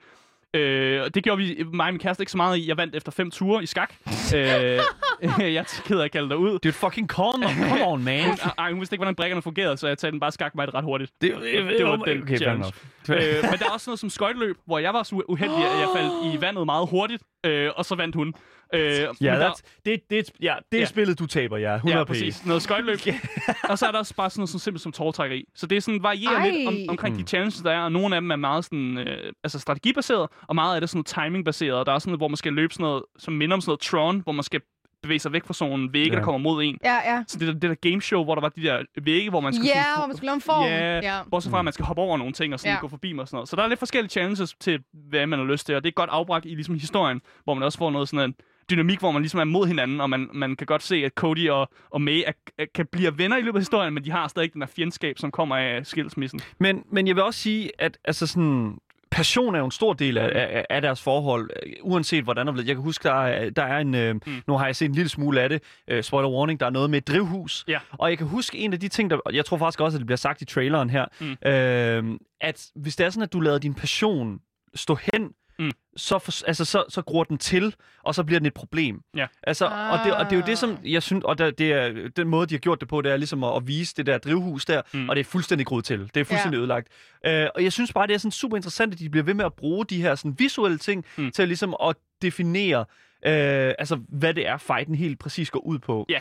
[0.54, 2.68] Øh, og det gjorde vi, mig og min kæreste ikke så meget i.
[2.68, 3.94] Jeg vandt efter fem ture i skak.
[4.36, 4.40] øh,
[5.40, 6.54] jeg er ked af at kalde dig ud.
[6.54, 7.48] Det er et fucking corner.
[7.70, 8.38] Come on, man.
[8.58, 10.84] Ej, hun vidste ikke, hvordan brækkerne fungerede, så jeg talte den bare skak mig ret
[10.84, 11.12] hurtigt.
[11.22, 11.32] Det,
[11.78, 12.74] det var den okay, challenge.
[13.10, 13.16] øh,
[13.52, 15.88] men der er også sådan noget som skøjteløb, hvor jeg var så uheldig, at jeg
[15.96, 18.34] faldt i vandet meget hurtigt, øh, og så vandt hun.
[18.74, 18.82] Øh,
[19.22, 19.52] Ja, der,
[19.86, 20.86] det, det, ja, det er Ja.
[20.86, 21.76] spillet, du taber, ja.
[21.76, 22.46] 100 Ja, præcis.
[22.46, 23.00] Noget skøjteløb.
[23.70, 25.46] og så er der også bare sådan noget så simpelt som tårtrækkeri.
[25.56, 26.50] Så det er sådan varierer Ej.
[26.50, 27.22] lidt om, omkring Mm.
[27.22, 30.56] de challenges, der er, og nogle af dem er meget sådan, øh, altså strategibaseret, og
[30.56, 31.74] meget af det er sådan timingbaseret.
[31.76, 33.70] Og der er sådan noget, hvor man skal løbe sådan noget, som minder om sådan
[33.70, 34.62] noget Tron, hvor man skal
[35.04, 36.18] bevæge sig væk fra sådan nogle vægge, Ja.
[36.20, 36.78] der kommer mod en.
[36.84, 37.24] Ja, ja.
[37.28, 39.68] Så det der, det der gameshow, hvor der var de der vægge, hvor man skulle...
[39.76, 40.64] Ja, sådan- hvor man skulle lave en form.
[40.66, 41.20] Ja, Ja.
[41.32, 42.80] bortset fra, at man skal hoppe over nogle ting og sådan Ja.
[42.80, 43.50] gå forbi dem og sådan noget.
[43.50, 45.94] Så der er lidt forskellige challenges til, hvad man har lyst til, og det er
[45.94, 48.36] godt afbragt i ligesom historien, hvor man også får noget sådan en
[48.70, 51.50] dynamik, hvor man ligesom er mod hinanden, og man, man kan godt se, at Cody
[51.50, 54.28] og, og May er, er, kan blive venner i løbet af historien, men de har
[54.28, 56.40] stadig den der fjendskab, som kommer af skilsmissen.
[56.60, 58.78] Men, men jeg vil også sige, at altså sådan,
[59.12, 62.58] passion er jo en stor del af, af, af deres forhold, øh, uanset hvordan og
[62.58, 63.96] Jeg kan huske, der er, der er en...
[63.96, 64.22] Øh, mm.
[64.48, 65.64] Nu har jeg set en lille smule af det.
[65.88, 67.66] Øh, spoiler warning, der er noget med et drivhus.
[67.68, 67.80] Ja.
[67.92, 69.18] Og jeg kan huske en af de ting, der...
[69.34, 71.06] Jeg tror faktisk også, at det bliver sagt i traileren her.
[71.22, 71.50] Mm.
[71.50, 74.40] Øh, at hvis det er sådan, at du lader din passion
[74.76, 75.72] stå hen, Mm.
[75.98, 79.02] så, for, altså, så, så gror den til, og så bliver den et problem.
[79.16, 79.28] Ja.
[79.44, 82.10] Altså, og, det, og det er jo det, som jeg synes, og der, det er,
[82.16, 84.18] den måde, de har gjort det på, det er ligesom at, at vise det der
[84.18, 85.10] drivhus der, Mm.
[85.10, 86.00] og det er fuldstændig groet til.
[86.14, 86.62] Det er fuldstændig ja.
[86.62, 86.88] ødelagt.
[87.26, 89.46] Øh, og jeg synes bare, det er sådan super interessant, at de bliver ved med
[89.46, 91.32] at bruge de her sådan visuelle ting Mm.
[91.32, 92.80] til ligesom at definere,
[93.26, 96.06] øh, altså, hvad det er, fighten helt præcis går ud på.
[96.10, 96.20] Ja.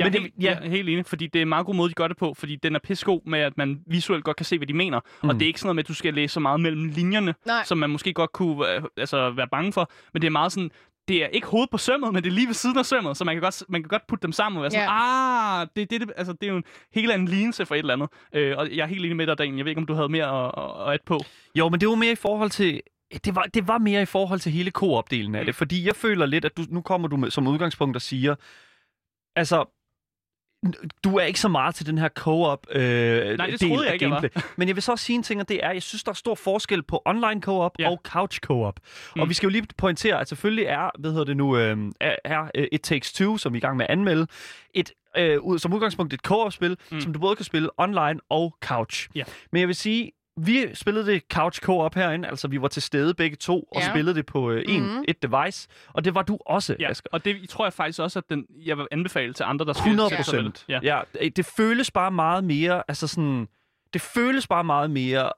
[0.00, 0.50] Jeg er, Men det- helt, ja.
[0.50, 2.34] jeg er helt enig, fordi det er en meget god måde, de gør det på,
[2.34, 5.00] fordi den er pissegod med, at man visuelt godt kan se, hvad de mener.
[5.22, 5.28] Mm.
[5.28, 5.38] Og Mm.
[5.38, 7.64] det er ikke sådan noget med, at du skal læse så meget mellem linjerne, Nej.
[7.64, 9.90] som man måske godt kunne øh, altså, være bange for.
[10.12, 10.70] Men det er meget sådan,
[11.08, 13.24] det er ikke hovedet på sømmet, men det er lige ved siden af sømmet, så
[13.24, 16.00] man kan godt, man kan godt putte dem sammen og være sådan, ah, det, det,
[16.00, 18.08] det, altså, det er jo en helt anden lignelse for et eller andet.
[18.34, 19.56] Øh, og jeg er helt enig med dig, Dan.
[19.56, 20.52] Jeg ved ikke, om du havde mere at,
[20.88, 21.20] at, at på.
[21.54, 22.80] Jo, men det var mere i forhold til...
[23.24, 25.46] Det var, det var mere i forhold til hele koop-delen af Mm.
[25.46, 28.34] det, fordi jeg føler lidt, at du, nu kommer du med, som udgangspunkt og siger,
[29.36, 29.64] altså,
[31.04, 33.92] du er ikke så meget til den her co-op øh, Nej, det del jeg af
[33.94, 34.30] ikke, jeg.
[34.56, 36.14] Men jeg vil så også sige en ting, og det er, jeg synes, der er
[36.14, 37.90] stor forskel på online co-op Ja.
[37.90, 38.74] og couch co-op.
[39.16, 39.22] Mm.
[39.22, 42.50] Og vi skal jo lige pointere, at selvfølgelig er, hvad hedder det nu, øh, er,
[42.54, 44.26] øh, It Takes Two, som vi er i gang med at anmelde,
[44.74, 47.00] et, øh, ud- som udgangspunkt et co-op-spil, mm.
[47.00, 49.08] som du både kan spille online og couch.
[49.14, 49.24] Ja.
[49.52, 50.12] Men jeg vil sige,
[50.46, 53.90] vi spillede det couch co-op herinde, altså vi var til stede begge to, og Ja.
[53.90, 55.04] spillede det på øh, en, Mhm.
[55.08, 57.08] et device, og det var du også, Ja, Asger.
[57.12, 59.82] og det tror jeg faktisk også, at den, jeg vil anbefale til andre, der skal
[59.88, 60.52] 100 sætte sig ved det.
[60.52, 60.64] procent.
[60.68, 60.80] Ja.
[60.82, 60.96] Ja.
[60.96, 63.48] ja, det- det føles bare meget mere, altså sådan,
[63.92, 65.32] det føles bare meget mere,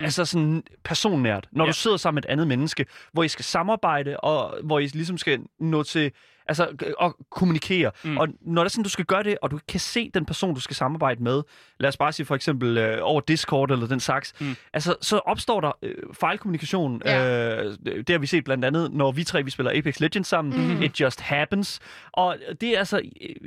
[0.00, 1.68] altså sådan personnært, når Ja.
[1.70, 5.18] du sidder sammen med et andet menneske, hvor I skal samarbejde, og hvor I ligesom
[5.18, 6.12] skal nå til
[6.48, 7.90] altså, og kommunikere.
[8.04, 8.16] Mm.
[8.18, 10.54] Og når det er sådan, du skal gøre det, og du kan se den person,
[10.54, 11.42] du skal samarbejde med,
[11.80, 14.56] lad os bare sige for eksempel øh, over Discord eller den slags, Mm.
[14.72, 17.02] altså så opstår der øh, fejlkommunikation.
[17.04, 17.62] Ja.
[17.64, 20.76] Øh, det har vi set blandt andet, når vi tre vi spiller Apex Legends sammen.
[20.76, 20.82] Mm.
[20.82, 21.80] It just happens.
[22.12, 23.00] Og det er altså,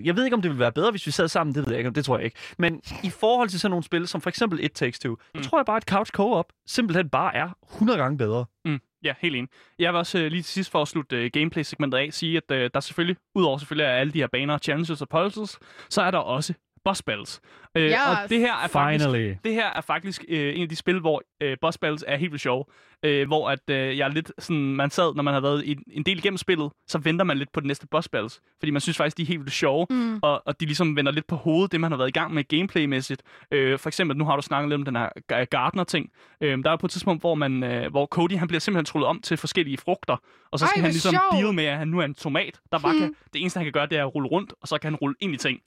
[0.03, 1.77] jeg ved ikke, om det ville være bedre, hvis vi sad sammen, det ved jeg
[1.79, 2.37] ikke, det tror jeg ikke.
[2.57, 5.43] Men i forhold til sådan nogle spil, som for eksempel It Takes Two, mm.
[5.43, 8.45] så tror jeg bare, at Couch Co-op simpelthen bare er 100 gange bedre.
[8.65, 9.49] Mm, ja, helt enig.
[9.79, 12.51] Jeg vil også øh, lige til sidst for at slutte øh, gameplay-segmentet af sige, at
[12.51, 16.17] øh, der selvfølgelig, udover selvfølgelig alle de her baner, challenges og puzzles, så er der
[16.17, 16.53] også
[16.85, 17.41] boss battles.
[17.77, 17.95] Øh, Yes.
[18.23, 19.33] Og det her er faktisk, Finally.
[19.43, 22.31] det her er faktisk øh, en af de spil, hvor øh, boss battles er helt
[22.31, 22.65] vildt sjove.
[23.03, 25.83] Øh, hvor at øh, jeg er lidt sådan, man sad, når man har været en,
[25.91, 28.41] en del igennem spillet, så venter man lidt på de næste boss battles.
[28.59, 30.19] Fordi man synes faktisk, de er helt vildt sjove, Mm.
[30.21, 32.43] og, og de ligesom vender lidt på hovedet, det man har været i gang med
[32.47, 33.23] gameplaymæssigt.
[33.51, 36.09] Øh, for eksempel, nu har du snakket lidt om den her Ga- Gardner-ting.
[36.41, 39.07] Øh, der er på et tidspunkt, hvor, man, øh, hvor Cody han bliver simpelthen trullet
[39.07, 40.17] om til forskellige frugter,
[40.51, 41.43] og så Ej, skal hvor han ligesom sjovt.
[41.43, 43.01] deal med, at han nu er en tomat, der bare Hmm.
[43.01, 44.95] kan, det eneste, han kan gøre, det er at rulle rundt, og så kan han
[44.95, 45.59] rulle ind i ting.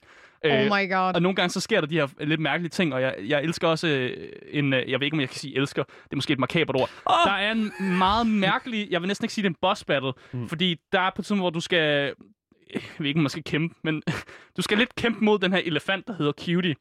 [0.44, 1.14] Oh Øh, my god.
[1.14, 3.68] og nogle gange så sker der de her lidt mærkelige ting, og jeg, jeg elsker
[3.68, 6.32] også øh, en, øh, jeg ved ikke om jeg kan sige elsker, det er måske
[6.32, 6.90] et markabert ord.
[7.10, 7.14] Åh!
[7.30, 10.12] Der er en meget mærkelig, jeg vil næsten ikke sige det er en boss battle,
[10.32, 10.48] mm.
[10.48, 12.12] fordi der er på et tidspunkt, hvor du skal,
[12.74, 14.02] jeg ved ikke om man skal kæmpe, men
[14.56, 16.74] du skal lidt kæmpe mod den her elefant, der hedder Cutie.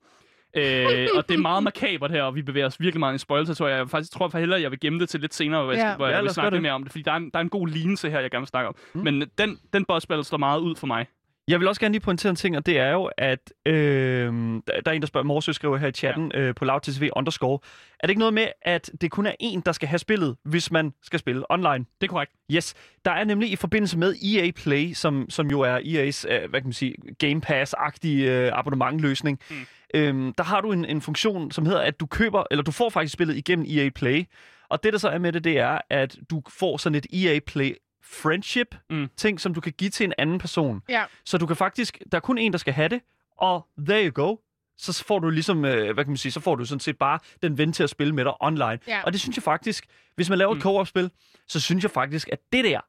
[0.58, 3.20] Øh, og det er meget makabert her, og vi bevæger os virkelig meget i en
[3.20, 5.72] spoiler, så jeg faktisk tror for hellere, jeg vil gemme det til lidt senere, hvor
[5.72, 5.96] jeg, Ja.
[5.96, 7.38] hvor Ja, jeg lad vil snakke lidt mere om det, fordi der er en, der
[7.40, 8.76] er en god lignelse her, jeg gerne vil snakke om.
[8.94, 9.02] Mm.
[9.04, 11.06] Men den, den boss battle står meget ud for mig.
[11.48, 14.34] Jeg vil også gerne lige pointere en ting, og det er jo, at øh,
[14.68, 16.40] der er en, der spørger, Morsø skriver her i chatten ja.
[16.40, 17.60] øh, på lavtv underscore.
[18.00, 20.72] Er det ikke noget med, at det kun er en, der skal have spillet, hvis
[20.72, 21.86] man skal spille online?
[22.02, 22.32] Det er korrekt.
[22.52, 22.74] Yes,
[23.06, 26.62] der er nemlig i forbindelse med EA Play, som, som jo er EA's, øh, hvad
[26.62, 29.56] kan man sige, Game Pass-agtige øh, abonnementløsning, mm.
[29.94, 32.90] øhm, der har du en, en funktion, som hedder, at du køber, eller du får
[32.90, 34.24] faktisk spillet igennem EA Play,
[34.70, 37.40] og det der så er med det, det er, at du får sådan et EA
[37.48, 37.76] Play
[38.12, 39.10] friendship Mm.
[39.18, 40.82] ting, som du kan give til en anden person.
[40.90, 41.04] Ja.
[41.26, 43.02] Så du kan faktisk, der er kun en, der skal have det,
[43.38, 44.36] og there you go.
[44.78, 47.20] Så får du ligesom, øh, hvad kan man sige, så får du sådan set bare
[47.44, 48.80] den ven til at spille med dig online.
[48.88, 49.02] Ja.
[49.04, 50.62] Og det synes jeg faktisk, hvis man laver et Mm.
[50.62, 51.12] co-op-spil,
[51.48, 52.80] så synes jeg faktisk, at det der,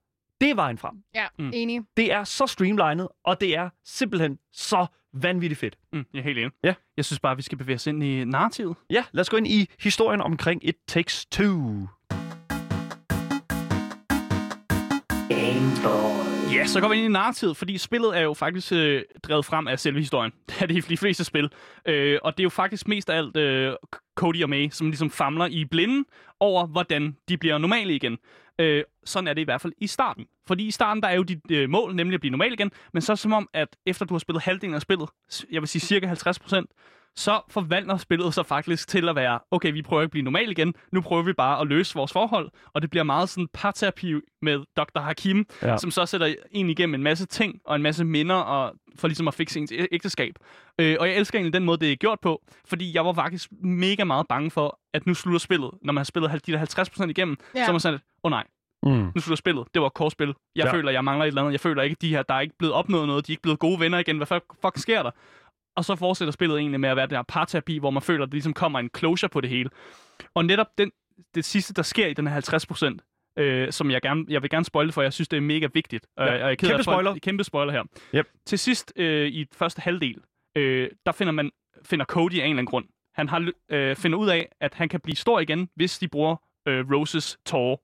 [0.41, 0.95] det er vejen frem.
[1.15, 1.51] Ja, Mm.
[1.55, 1.81] enig.
[1.97, 5.79] Det er så streamlinet, og det er simpelthen så vanvittigt fedt.
[5.93, 6.51] Mm, jeg er helt enig.
[6.65, 6.75] Ja.
[6.97, 8.77] Jeg synes bare, vi skal bevæge os ind i narrativet.
[8.91, 11.87] Ja, lad os gå ind i historien omkring It Takes Two.
[16.55, 19.69] Ja, så går vi ind i narrativet, fordi spillet er jo faktisk øh, drevet frem
[19.69, 20.33] af selve historien.
[20.49, 21.51] Det er det i de fleste spil.
[21.87, 23.73] Øh, og det er jo faktisk mest af alt øh,
[24.15, 26.05] Cody og May, som ligesom famler i blinden
[26.41, 28.19] over, hvordan de bliver normale igen.
[28.59, 30.27] Øh, sådan er det i hvert fald i starten.
[30.47, 33.03] Fordi i starten, der er jo dit øh, mål, nemlig at blive normal igen, men
[33.03, 35.09] så er det som om, at efter du har spillet halvdelen af spillet,
[35.51, 36.71] jeg vil sige cirka 50 procent,
[37.17, 40.51] så forvandler spillet sig faktisk til at være, okay, vi prøver ikke at blive normal
[40.51, 44.15] igen, nu prøver vi bare at løse vores forhold, og det bliver meget sådan parterapi
[44.43, 45.01] med Dr.
[45.01, 45.77] Hakim, Ja.
[45.77, 49.29] som så sætter en igennem en masse ting og en masse minder og for ligesom
[49.29, 50.35] at fikse ens ægteskab.
[50.81, 53.49] Øh, og jeg elsker egentlig den måde, det er gjort på, fordi jeg var faktisk
[53.63, 55.71] mega meget bange for, at nu slutter spillet.
[55.83, 57.65] Når man har spillet de der 50% igennem, Ja.
[57.65, 58.45] så er man sådan, åh oh, nej,
[58.83, 58.91] Mm.
[58.91, 59.65] nu slutter spillet.
[59.75, 60.35] Det var et kort spil.
[60.57, 60.73] Jeg Ja.
[60.73, 61.53] føler, jeg mangler et eller andet.
[61.53, 63.27] Jeg føler ikke, de her, der er ikke blevet opnået noget.
[63.27, 64.17] De er ikke blevet gode venner igen.
[64.17, 65.11] Hvad fuck, fuck sker der?
[65.79, 68.29] Og så fortsætter spillet egentlig med at være den her parterapi, hvor man føler, at
[68.31, 69.71] der ligesom kommer en closure på det hele.
[70.35, 70.91] Og netop den,
[71.35, 73.03] det sidste, der sker i den her 50 procent,
[73.39, 76.07] øh, som jeg, gerne, jeg vil gerne spoile for, jeg synes, det er mega vigtigt.
[76.19, 76.23] Ja.
[76.23, 77.19] Og jeg er Kæmpe at folk- spoiler.
[77.23, 77.83] Kæmpe spoiler her.
[78.15, 78.29] Yep.
[78.47, 80.21] Til sidst, øh, i første halvdel,
[80.57, 81.51] øh, der finder man
[81.85, 82.85] finder Cody af en eller anden grund.
[83.15, 86.37] Han har, øh, finder ud af, at han kan blive stor igen, hvis de bruger
[86.69, 87.77] øh, Roses tårer.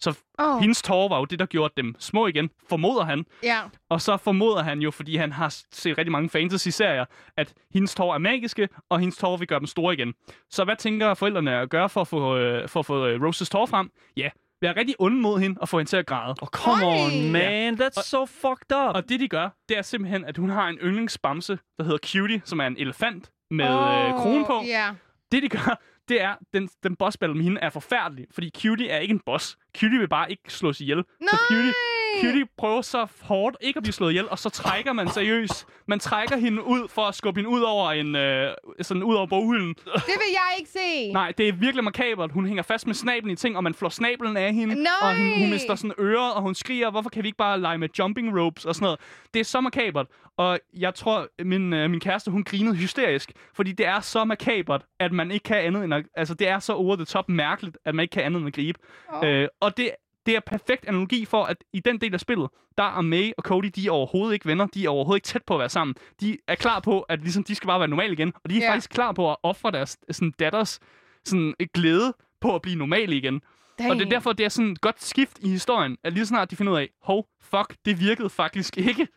[0.00, 0.60] Så Oh.
[0.60, 3.24] hendes tårer var jo det, der gjorde dem små igen, formoder han.
[3.42, 3.60] Ja.
[3.90, 7.04] Og så formoder han jo, fordi han har set rigtig mange fantasy-serier,
[7.36, 10.14] at hendes tårer er magiske, og hendes tårer vil gøre dem store igen.
[10.50, 13.48] Så hvad tænker forældrene at gøre for at få, øh, for at få øh, Roses
[13.50, 13.90] tårer frem?
[14.16, 14.30] Ja,
[14.62, 16.34] være rigtig onde mod hende og få hende til at græde.
[16.42, 16.92] Oh, come Oj.
[17.06, 17.80] on, man.
[17.82, 18.94] That's so fucked up.
[18.96, 22.42] Og det, de gør, det er simpelthen, at hun har en yndlingsbamse, der hedder Cutie,
[22.44, 24.62] som er en elefant med Åh, øh, krone på.
[24.66, 24.88] Ja.
[25.32, 28.88] Det, de gør, det er, den, den boss battle med hende er forfærdelig, fordi Cutie
[28.88, 29.58] er ikke en boss.
[29.78, 31.04] Cutie vil bare ikke slås ihjel.
[31.20, 31.72] Så Cutie,
[32.20, 35.66] Cutie prøver så hårdt ikke at blive slået ihjel, og så trækker man seriøst.
[35.86, 39.26] Man trækker hende ud for at skubbe hende ud over en, øh, sådan ud over
[39.26, 39.74] boghylden.
[39.84, 41.12] Det vil jeg ikke se.
[41.12, 42.32] Nej, det er virkelig makabert.
[42.32, 44.74] Hun hænger fast med snablen i ting, og man flår snablen af hende.
[44.74, 44.92] Nej!
[45.02, 47.78] Og hun, hun mister sådan øret, og hun skriger, hvorfor kan vi ikke bare lege
[47.78, 49.00] med jumping ropes og sådan noget.
[49.34, 50.06] Det er så makabert.
[50.38, 53.32] Og jeg tror, min, øh, min kæreste, hun grinede hysterisk.
[53.54, 56.04] Fordi det er så makabert, at man ikke kan andet end at...
[56.16, 58.54] Altså, det er så over the top mærkeligt, at man ikke kan andet end at
[58.54, 58.78] gribe.
[59.14, 59.28] Åh.
[59.28, 59.90] Øh, og det,
[60.26, 63.42] det er perfekt analogi for, at i den del af spillet, der er May og
[63.42, 64.66] Cody, de er overhovedet ikke venner.
[64.66, 65.94] De er overhovedet ikke tæt på at være sammen.
[66.20, 68.32] De er klar på, at ligesom, de skal bare være normale igen.
[68.44, 68.70] Og de er Ja.
[68.72, 70.80] faktisk klar på at ofre deres sådan, datters
[71.24, 73.40] sådan, glæde på at blive normale igen.
[73.78, 73.90] Dang.
[73.90, 76.28] Og det er derfor, det er sådan et godt skift i historien, at lige så
[76.28, 79.08] snart de finder ud af, hov, fuck, det virkede faktisk ikke.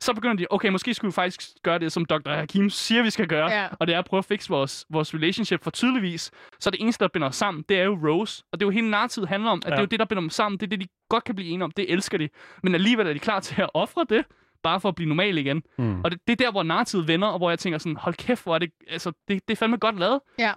[0.00, 2.30] Så begynder de, okay, måske skulle vi faktisk gøre det, som Dr.
[2.30, 3.50] Hakim siger, vi skal gøre.
[3.50, 3.68] Ja.
[3.80, 5.64] Og det er at prøve at fikse vores, vores relationship.
[5.64, 6.30] For tydeligvis,
[6.60, 8.44] så det eneste, der binder os sammen, det er jo Rose.
[8.52, 9.70] Og det er jo hele narrativet handler om, at ja.
[9.70, 10.58] det er jo det, der binder dem sammen.
[10.60, 11.70] Det er det, de godt kan blive enige om.
[11.70, 12.28] Det elsker de.
[12.62, 14.24] Men alligevel er de klar til at ofre det,
[14.62, 15.62] bare for at blive normal igen.
[15.78, 16.00] Mm.
[16.04, 18.44] Og det, det er der, hvor narrativet vender, og hvor jeg tænker sådan, hold kæft,
[18.44, 20.20] hvor er det, altså, det, det er fandme godt lavet.
[20.38, 20.52] Ja.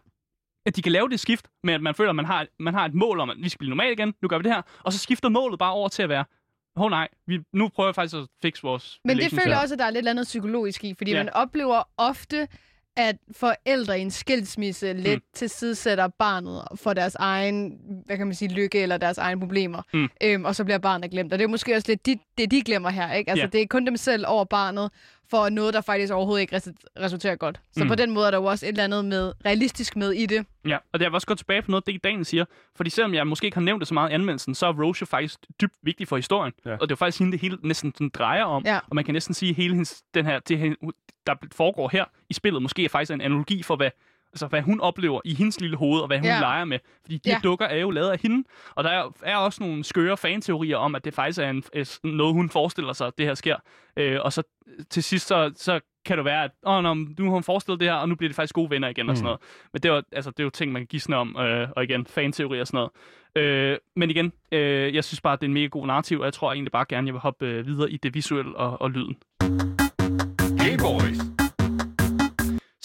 [0.66, 2.86] At de kan lave det skift med, at man føler, at man har, man har
[2.86, 4.94] et mål om, at vi skal blive normal igen, nu gør vi det her, og
[4.94, 6.26] så skifter målet bare over til at være,
[6.80, 9.56] åh oh, nej, vi, nu prøver jeg faktisk at fikse vores Men det relationship." føler
[9.56, 11.18] jeg også, at der er lidt andet psykologisk i, fordi Ja.
[11.24, 12.48] man oplever ofte,
[12.98, 15.22] at forældre i en skilsmisse lidt Mm.
[15.34, 19.82] tilsidesætter barnet for deres egen, hvad kan man sige, lykke eller deres egne problemer.
[19.94, 20.10] Mm.
[20.24, 21.34] Øhm, og så bliver barnet glemt.
[21.34, 23.30] Og det er måske også lidt de, det, de glemmer her, ikke?
[23.32, 23.50] Altså, Ja.
[23.50, 24.92] det er kun dem selv over barnet,
[25.32, 27.60] for noget, der faktisk overhovedet ikke resu- resulterer godt.
[27.72, 27.88] Så Mm.
[27.90, 30.46] på den måde er der jo også et eller andet med, realistisk med i det.
[30.68, 32.46] Ja, og det er også godt tilbage på noget, det Daniel siger.
[32.76, 35.02] Fordi selvom jeg måske ikke har nævnt det så meget i anmeldelsen, så er Rose
[35.02, 36.54] jo faktisk dybt vigtig for historien.
[36.66, 36.72] Ja.
[36.74, 38.64] Og det er jo faktisk hende, det hele næsten sådan drejer om.
[38.66, 38.80] Ja.
[38.90, 40.76] Og man kan næsten sige, at hele hendes, den her, det,
[41.28, 43.90] der foregår her i spillet, måske er faktisk en analogi for, hvad,
[44.34, 46.40] altså, hvad hun oplever i hendes lille hoved, og hvad hun Ja.
[46.40, 46.80] leger med.
[47.02, 47.40] Fordi de Ja.
[47.44, 48.48] dukker er jo lavet af hende.
[48.76, 51.64] Og der er, også nogle skøre fanteorier om, at det faktisk er en,
[52.04, 53.56] noget, hun forestiller sig, at det her sker.
[53.98, 54.44] Øh, og så
[54.90, 57.88] til sidst, så, så kan det være, at oh, nå, nu har hun forestillet det
[57.88, 59.10] her, og nu bliver det faktisk gode venner igen mm.
[59.10, 59.40] og sådan noget.
[59.74, 61.84] Men det er, jo, altså, det er jo ting, man kan gisne om, øh, og
[61.84, 62.92] igen, fanteorier og sådan noget.
[63.48, 66.26] Øh, men igen, øh, jeg synes bare, at det er en mega god narrativ, og
[66.26, 68.92] jeg tror egentlig bare gerne, jeg vil hoppe øh, videre i det visuelle og, og
[68.92, 69.18] lyden.
[70.60, 71.29] Hey boys.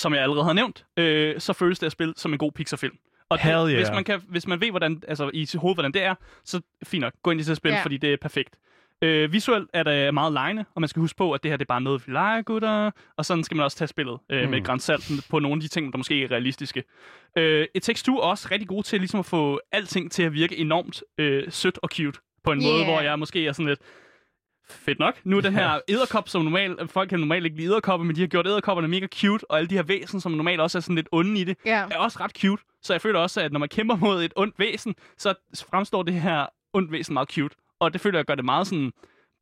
[0.04, 2.96] Som jeg allerede har nævnt, øh, så føles det at spille som en god Pixar-film.
[3.28, 3.76] Og det, yeah.
[3.76, 6.14] hvis, man kan, hvis man ved, hvordan, altså, i sit hoved, hvordan det er,
[6.44, 7.82] så fint nok, gå ind i det spil, ja.
[7.82, 8.54] fordi det er perfekt.
[9.02, 11.64] Øh, visuelt er det meget lejende, og man skal huske på, at det her det
[11.64, 12.90] er bare noget, vi leger, gutter.
[13.16, 14.50] Og sådan skal man også tage spillet øh, mm.
[14.50, 16.84] med et grænsalt på nogle af de ting, der måske ikke er realistiske.
[17.38, 20.32] Øh, et Takes Two er også rigtig god til ligesom at få alting til at
[20.32, 22.18] virke enormt øh, sødt og cute.
[22.44, 22.70] På en yeah.
[22.70, 22.92] måde, Yeah.
[22.92, 23.80] hvor jeg måske er sådan lidt...
[24.70, 25.20] Fedt nok.
[25.24, 26.90] Nu er den her æderkop, som normalt...
[26.90, 29.68] Folk kan normalt ikke lide æderkopper, men de har gjort æderkopperne mega cute, og alle
[29.68, 31.84] de her væsen, som normalt også er sådan lidt onde i det, Ja.
[31.90, 32.62] er også ret cute.
[32.82, 35.34] Så jeg føler også, at når man kæmper mod et ondt væsen, så
[35.70, 37.56] fremstår det her ondt væsen meget cute.
[37.80, 38.92] Og det føler jeg gør det meget sådan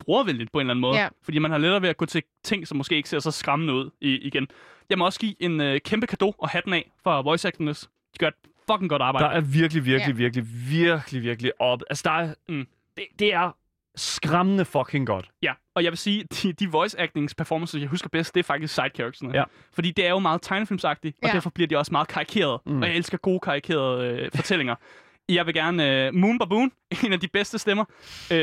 [0.00, 0.98] brugervenligt på en eller anden måde.
[0.98, 1.08] Ja.
[1.22, 3.74] Fordi man har lettere ved at gå til ting, som måske ikke ser så skræmmende
[3.74, 4.48] ud i, igen.
[4.90, 7.80] Jeg må også give en øh, kæmpe gave og hatten af for voice actors.
[8.14, 8.34] De gør et
[8.70, 9.24] fucking godt arbejde.
[9.26, 10.16] Der er virkelig, virkelig, Ja.
[10.18, 11.82] virkelig, virkelig, virkelig op.
[11.90, 12.66] Altså, der er, Mm.
[12.96, 13.56] det, det er
[13.96, 15.30] skræmmende fucking godt.
[15.42, 18.44] Ja, og jeg vil sige, de, de voice actings performances, jeg husker bedst, det er
[18.44, 19.30] faktisk side charactersne.
[19.34, 19.44] Ja.
[19.72, 21.34] Fordi det er jo meget tegnefilmsagtigt, og Ja.
[21.34, 22.62] derfor bliver de også meget karikerede.
[22.66, 22.82] Mm.
[22.82, 24.74] Og jeg elsker gode karikerede øh, fortællinger.
[25.28, 26.70] Jeg vil gerne uh, Moon Baboon,
[27.04, 27.84] en af de bedste stemmer.
[28.30, 28.36] Uh,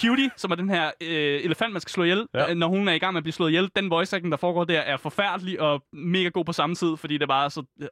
[0.00, 1.06] Cutie, som er den her uh,
[1.44, 2.48] elefant, man skal slå ihjel, Ja.
[2.48, 2.54] ja.
[2.54, 3.70] når hun er i gang med at blive slået ihjel.
[3.76, 7.18] Den voice acting, der foregår der, er forfærdelig og mega god på samme tid, fordi
[7.18, 7.86] det bare er så uh,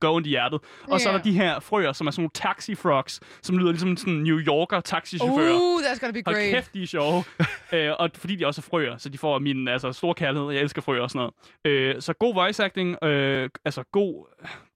[0.00, 0.60] går ondt i hjertet.
[0.88, 3.70] Og så er der de her frøer, som er sådan nogle taxi frogs, som lyder
[3.70, 5.54] ligesom sådan New Yorker taxichauffører.
[5.54, 6.50] Uh, that's gonna be Hold great.
[6.54, 7.24] kæft, de er sjove.
[7.74, 10.50] øh, og fordi de også er frøer, så de får min altså, store kærlighed.
[10.50, 11.30] Jeg elsker frøer og sådan
[11.64, 11.94] noget.
[11.96, 13.04] Øh, så god voice acting.
[13.04, 14.26] Øh, altså god...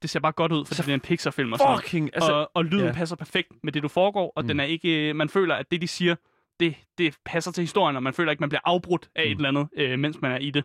[0.04, 1.76] Det ser bare godt ud, fordi det er en Pixar-film og sådan.
[1.78, 2.32] Fucking, altså...
[2.32, 2.94] og, og lyden yeah.
[2.94, 4.48] passer perfekt med det, du foregår, og mm.
[4.48, 5.14] den er ikke...
[5.14, 6.14] Man føler, at det, de siger,
[6.60, 9.30] det, det passer til historien, og man føler ikke, man bliver afbrudt af mm.
[9.32, 10.64] et eller andet, øh, mens man er i det.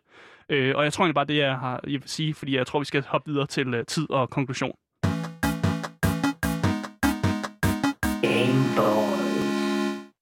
[0.50, 2.80] Øh, og jeg tror egentlig bare, det jeg har jeg vil sige, fordi jeg tror,
[2.80, 4.72] vi skal hoppe videre til øh, tid og konklusion.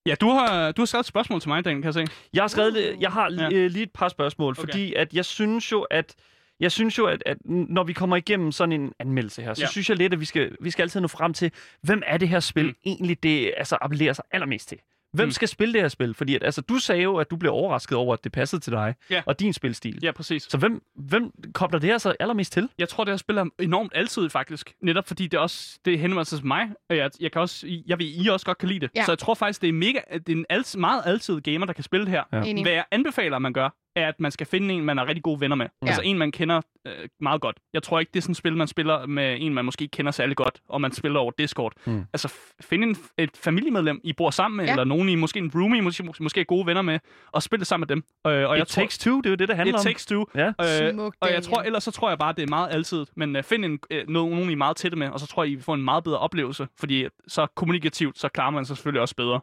[0.05, 2.13] Ja, du har, du har skrevet et spørgsmål til mig, Daniel, kan jeg se.
[2.33, 3.43] Jeg har skrevet, jeg har Ja.
[3.43, 3.67] ja.
[3.67, 4.61] lige et par spørgsmål, Okay.
[4.61, 6.15] fordi at jeg synes jo, at
[6.59, 9.67] jeg synes jo, at, at når vi kommer igennem sådan en anmeldelse her, så Ja.
[9.67, 12.29] synes jeg lidt, at vi skal, vi skal altid nå frem til, hvem er det
[12.29, 12.75] her spil Mm.
[12.85, 14.77] egentlig, det altså, appellerer sig allermest til?
[15.13, 15.31] Hvem Mm.
[15.31, 16.13] skal spille det her spil?
[16.13, 18.71] Fordi at, altså, du sagde jo, at du blev overrasket over, at det passede til
[18.73, 19.21] dig Ja.
[19.25, 19.99] og din spilstil.
[20.03, 20.43] Ja, præcis.
[20.49, 22.69] Så hvem, hvem kobler det her så allermest til?
[22.77, 24.73] Jeg tror, det her spiller enormt altid faktisk.
[24.81, 26.69] Netop fordi det også det henvender sig til mig.
[26.89, 28.89] Og jeg, jeg, kan også, jeg ved, I også godt kan lide det.
[28.95, 29.05] Ja.
[29.05, 31.73] Så jeg tror faktisk, det er, mega, det er en alt, meget altid gamer, der
[31.73, 32.23] kan spille det her.
[32.33, 32.61] Ja.
[32.61, 35.41] Hvad jeg anbefaler, man gør, er, at man skal finde en, man er rigtig gode
[35.41, 35.65] venner med.
[35.81, 35.87] Ja.
[35.87, 37.57] Altså en, man kender øh, meget godt.
[37.73, 39.91] Jeg tror ikke, det er sådan et spil, man spiller med en, man måske ikke
[39.91, 41.73] kender særlig godt, og man spiller over Discord.
[41.85, 42.03] Mm.
[42.13, 44.71] Altså f- finde en, et familiemedlem, I bor sammen med, Ja.
[44.71, 46.99] eller nogen, I måske en roomie, måske, måske, er gode venner med,
[47.31, 48.03] og spille sammen med dem.
[48.31, 49.83] Øh, og It jeg tror, takes two, det er jo det, det handler It om.
[49.83, 50.25] takes two.
[50.35, 50.47] Ja.
[50.47, 53.05] Øh, og jeg tror, ellers så tror jeg bare, det er meget altid.
[53.15, 55.43] Men uh, find en, uh, nogen, nogen, I er meget tætte med, og så tror
[55.43, 56.67] jeg, I får en meget bedre oplevelse.
[56.79, 59.39] Fordi øh, så kommunikativt, så klarer man sig selvfølgelig også bedre.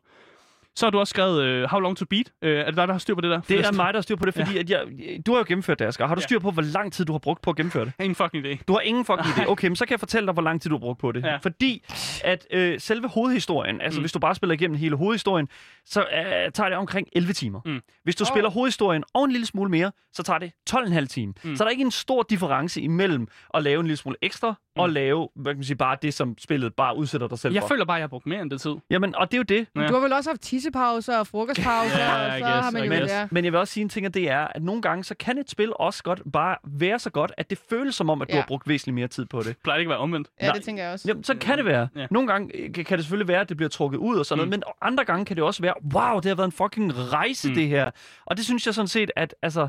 [0.76, 2.32] Så har du også skrevet uh, How Long to Beat.
[2.42, 3.40] Uh, er det dig, der har styr på det der?
[3.40, 3.76] Det er Først.
[3.76, 4.60] mig, der har styr på det, fordi ja.
[4.60, 4.80] at jeg,
[5.26, 6.06] du har jo gennemført det, Asger.
[6.06, 6.26] Har du Ja.
[6.26, 7.92] styr på, hvor lang tid du har brugt på at gennemføre det?
[8.00, 8.62] Ingen fucking idé.
[8.68, 9.50] Du har ingen fucking idé.
[9.50, 11.24] Okay, men så kan jeg fortælle dig, hvor lang tid du har brugt på det.
[11.24, 11.36] Ja.
[11.36, 11.84] Fordi
[12.24, 14.02] at øh, selve hovedhistorien, altså mm.
[14.02, 15.48] hvis du bare spiller igennem hele hovedhistorien,
[15.86, 17.60] så uh, tager det omkring 11 timer.
[17.64, 17.80] Mm.
[18.04, 18.28] Hvis du Åh.
[18.28, 21.32] spiller hovedhistorien og en lille smule mere, så tager det 12,5 timer.
[21.44, 21.56] Mm.
[21.56, 24.80] Så der er ikke en stor difference imellem at lave en lille smule ekstra, Mm.
[24.80, 27.62] og lave, hvad kan man sige, bare det, som spillet bare udsætter dig selv Jeg
[27.62, 27.68] for.
[27.68, 28.74] føler bare, at jeg har brugt mere end det tid.
[28.90, 29.66] Jamen, og det er jo det.
[29.76, 29.86] Ja.
[29.86, 32.88] Du har vel også haft tissepauser og frokostpauser, Ja, og så guess, har man jo
[32.90, 33.12] guess.
[33.12, 33.32] det.
[33.32, 35.38] Men jeg vil også sige en ting, og det er, at nogle gange, så kan
[35.38, 38.34] et spil også godt bare være så godt, at det føles som om, at du
[38.34, 38.40] Ja.
[38.40, 39.56] har brugt væsentligt mere tid på det.
[39.64, 40.28] Plejer det ikke at være omvendt?
[40.40, 40.54] Ja, Nej.
[40.54, 41.08] det tænker jeg også.
[41.08, 41.88] Jamen, så kan det være.
[41.96, 42.06] Ja.
[42.10, 44.48] Nogle gange øh, kan det selvfølgelig være, at det bliver trukket ud og sådan noget,
[44.48, 44.50] Mm.
[44.50, 47.54] men andre gange kan det også være, wow, det har været en fucking rejse, Mm.
[47.54, 47.90] det her.
[48.24, 49.68] Og det synes jeg sådan set, at altså,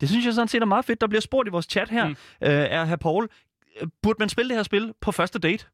[0.00, 1.00] det synes jeg sådan set er meget fedt.
[1.00, 2.10] Der bliver spurgt i vores chat her, Mm.
[2.42, 3.28] øh, er her Paul,
[3.80, 5.66] øh, burde man spille det her spil på første date?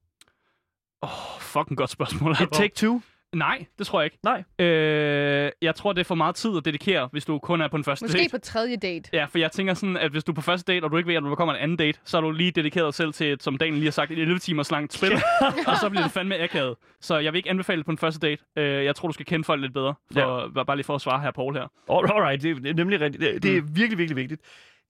[1.03, 2.33] Åh, oh, fucking godt spørgsmål.
[2.33, 3.01] Et take two?
[3.35, 4.19] Nej, det tror jeg ikke.
[4.23, 4.67] Nej.
[4.67, 7.77] Øh, jeg tror, det er for meget tid at dedikere, hvis du kun er på
[7.77, 8.31] en første Måske date.
[8.31, 9.11] på tredje date.
[9.13, 11.09] Ja, for jeg tænker sådan, at hvis du er på første date, og du ikke
[11.09, 13.33] ved, at der kommer en anden date, så har du lige dedikeret dig selv til,
[13.33, 15.13] et, som Daniel lige har sagt, et 11 timers langt spil,
[15.69, 16.77] og så bliver det fandme akavet.
[17.01, 18.43] Så jeg vil ikke anbefale det på en første date.
[18.57, 20.65] Øh, jeg tror, du skal kende folk lidt bedre, for, ja.
[20.65, 21.65] bare lige for at svare her, Paul her.
[21.91, 23.21] All- Alright, det, er nemlig rigtigt.
[23.35, 23.77] Det, det er Mm.
[23.77, 24.41] virkelig, virkelig vigtigt.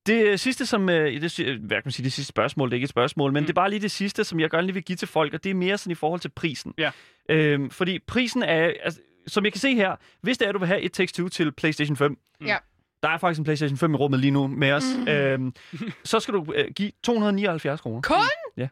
[0.08, 0.88] Det sidste, som...
[0.88, 3.32] øh, Det, sy- hvad kan man sige, det sidste spørgsmål, det er ikke et spørgsmål,
[3.32, 3.46] men Mm.
[3.46, 5.44] det er bare lige det sidste, som jeg gerne lige vil give til folk, og
[5.44, 6.74] det er mere sådan i forhold til prisen.
[6.78, 6.90] Ja.
[7.30, 8.72] Øhm, fordi prisen er...
[8.82, 11.12] Altså, som jeg kan se her, hvis det er, at du vil have et Takes
[11.12, 12.56] Two til PlayStation 5, Ja.
[13.02, 15.08] der er faktisk en PlayStation 5 i rummet lige nu med os, Mm.
[15.08, 15.52] øhm,
[16.04, 18.00] så skal du øh, give 279 kroner.
[18.00, 18.16] Kun?
[18.56, 18.68] Ja.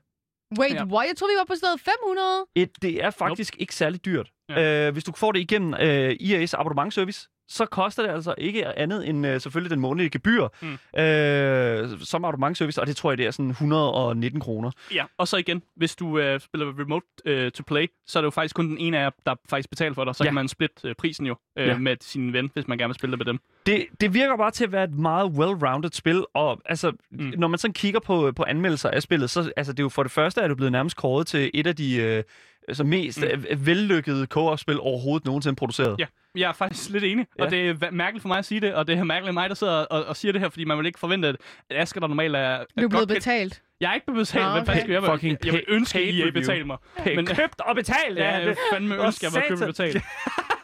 [0.59, 0.85] Wait, Ja.
[0.85, 1.09] what?
[1.09, 2.27] Jeg troede, vi var på stedet 500.
[2.55, 3.61] Et, det er faktisk nope.
[3.61, 4.31] ikke særlig dyrt.
[4.49, 4.87] Ja.
[4.87, 9.09] Øh, hvis du får det igennem øh, EA's abonnementservice, så koster det altså ikke andet
[9.09, 11.01] end øh, selvfølgelig den månedlige gebyr Mm.
[11.01, 14.71] øh, som abonnementservice, og det tror jeg, det er sådan 119 kroner.
[14.95, 18.25] Ja, og så igen, hvis du øh, spiller remote øh, to play, så er det
[18.27, 20.15] jo faktisk kun den ene af jer, der faktisk betaler for dig.
[20.15, 20.29] Så Ja.
[20.29, 21.79] kan man splitte øh, prisen jo øh, Ja.
[21.79, 23.39] med sin ven, hvis man gerne vil spille det med dem.
[23.67, 27.33] Det, det virker bare til at være et meget well-rounded spil, og altså, Mm.
[27.37, 30.03] når man sådan kigger på, på anmeldelser af spillet, så altså, det er jo for
[30.03, 32.23] det første, er det blevet nærmest kåret til et af de øh,
[32.69, 33.27] altså, mest Mm.
[33.51, 33.67] mm.
[33.67, 35.97] vellykkede co-op-spil overhovedet nogensinde produceret.
[35.99, 37.45] Ja, jeg er faktisk lidt enig, ja.
[37.45, 37.57] og Ja.
[37.71, 39.73] det er mærkeligt for mig at sige det, og det er mærkeligt mig, der sidder
[39.73, 41.37] og, og siger det her, fordi man vil ikke forvente, at
[41.71, 42.41] Asger, der normalt er...
[42.41, 43.63] er Du er blevet godt kendt- betalt.
[43.81, 45.11] Jeg er ikke blevet betalt, hvad fanden skal jeg være?
[45.13, 46.77] Fucking Jeg vil ønske, at I betaler mig.
[47.07, 48.19] Men- købt og betalt!
[48.19, 50.03] Ja, jeg vil fandme ønske, at jeg var købt og betalt.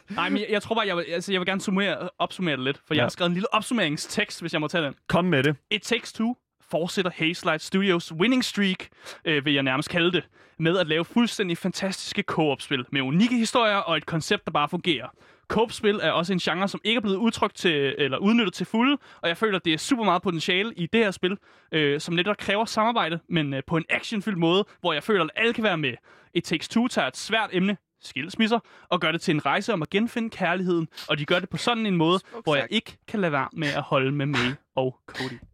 [0.09, 2.63] Nej, men jeg, jeg tror bare, jeg vil, altså, jeg vil gerne summere, opsummere det
[2.63, 2.97] lidt, for ja.
[2.97, 4.93] jeg har skrevet en lille opsummeringstekst, hvis jeg må tage den.
[5.07, 5.55] Kom med det.
[5.71, 6.35] It Takes Two
[6.73, 8.87] fortsætter Hazelight Studios winning streak,
[9.25, 10.27] øh, vil jeg nærmest kalde det,
[10.59, 15.07] med at lave fuldstændig fantastiske co-op-spil med unikke historier og et koncept, der bare fungerer.
[15.47, 18.97] Co-op-spil er også en genre, som ikke er blevet udtrykt til, eller udnyttet til fulde,
[19.21, 21.37] og jeg føler, at det er super meget potentiale i det her spil,
[21.71, 25.29] øh, som netop kræver samarbejde, men øh, på en actionfyldt måde, hvor jeg føler, at
[25.35, 25.93] alle kan være med.
[26.33, 28.59] It Takes Two tager et svært emne, skilsmisser,
[28.89, 31.57] og gør det til en rejse om at genfinde kærligheden, og de gør det på
[31.57, 34.99] sådan en måde, hvor jeg ikke kan lade være med at holde med May og
[35.07, 35.52] Cody.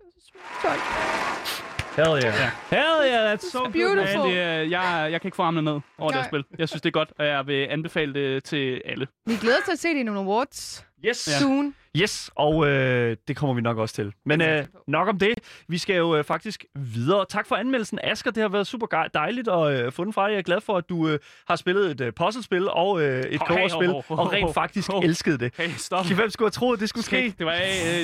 [1.95, 2.23] Hell yeah.
[2.23, 2.51] Ja.
[2.69, 4.23] Hell yeah, that's so Beautiful.
[4.23, 6.27] Men det, er- jeg, jeg kan ikke få armene ned over det Nej.
[6.27, 6.43] spil.
[6.57, 9.07] Jeg synes, det er godt, og jeg vil anbefale det til alle.
[9.25, 11.17] Vi glæder os til at se det i nogle awards Yes.
[11.17, 11.75] Soon.
[11.97, 14.13] Yes, og øh, det kommer vi nok også til.
[14.25, 15.33] Men Det øh, nok om det.
[15.67, 17.25] Vi skal jo øh, faktisk videre.
[17.29, 18.31] Tak for anmeldelsen, Asger.
[18.31, 20.31] Det har været super dejligt at øh, få den fra dig.
[20.31, 23.39] Jeg er glad for, at du øh, har spillet et øh, puzzlespil og øh, et
[23.39, 25.03] kogerspil, hey, hov, hov, og hov, rent faktisk Hov.
[25.03, 25.53] elskede det.
[25.57, 26.05] Hey, stop.
[26.05, 27.33] Hvem skulle have troet, det skulle ske?
[27.37, 27.59] Det, var, øh,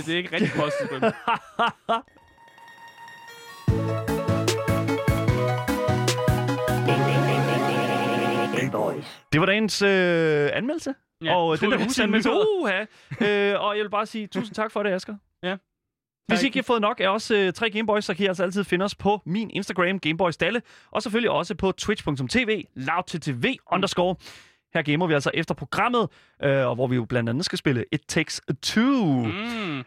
[0.06, 0.52] det er ikke rigtig
[8.78, 9.26] positivt.
[9.32, 10.96] Det var dagens øh, anmeldelse.
[11.24, 12.30] Ja, og øh, den der husanmeldelse.
[12.32, 12.80] Uha.
[13.22, 15.16] øh, og jeg vil bare sige tusind tak for det, Asger.
[15.44, 15.56] Ja.
[16.28, 18.44] Hvis ikke I har fået nok af os øh, tre Gameboys, så kan I altså
[18.44, 20.62] altid finde os på min Instagram, Gameboys Dalle,
[20.92, 24.16] og selvfølgelig også på twitch.tv, loudttv underscore.
[24.74, 26.08] Her gamer vi altså efter programmet,
[26.44, 28.84] øh, og hvor vi jo blandt andet skal spille It Takes Two.
[29.26, 29.80] Mm.
[29.80, 29.84] Øh,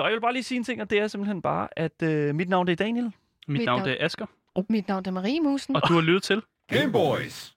[0.00, 2.34] og jeg vil bare lige sige en ting, og det er simpelthen bare, at øh,
[2.34, 3.12] mit navn det er Daniel.
[3.48, 4.26] Mit navn det er Asger,
[4.68, 5.76] Mit navn er Marie Musen.
[5.76, 7.51] og du har lyttet til Game Boys.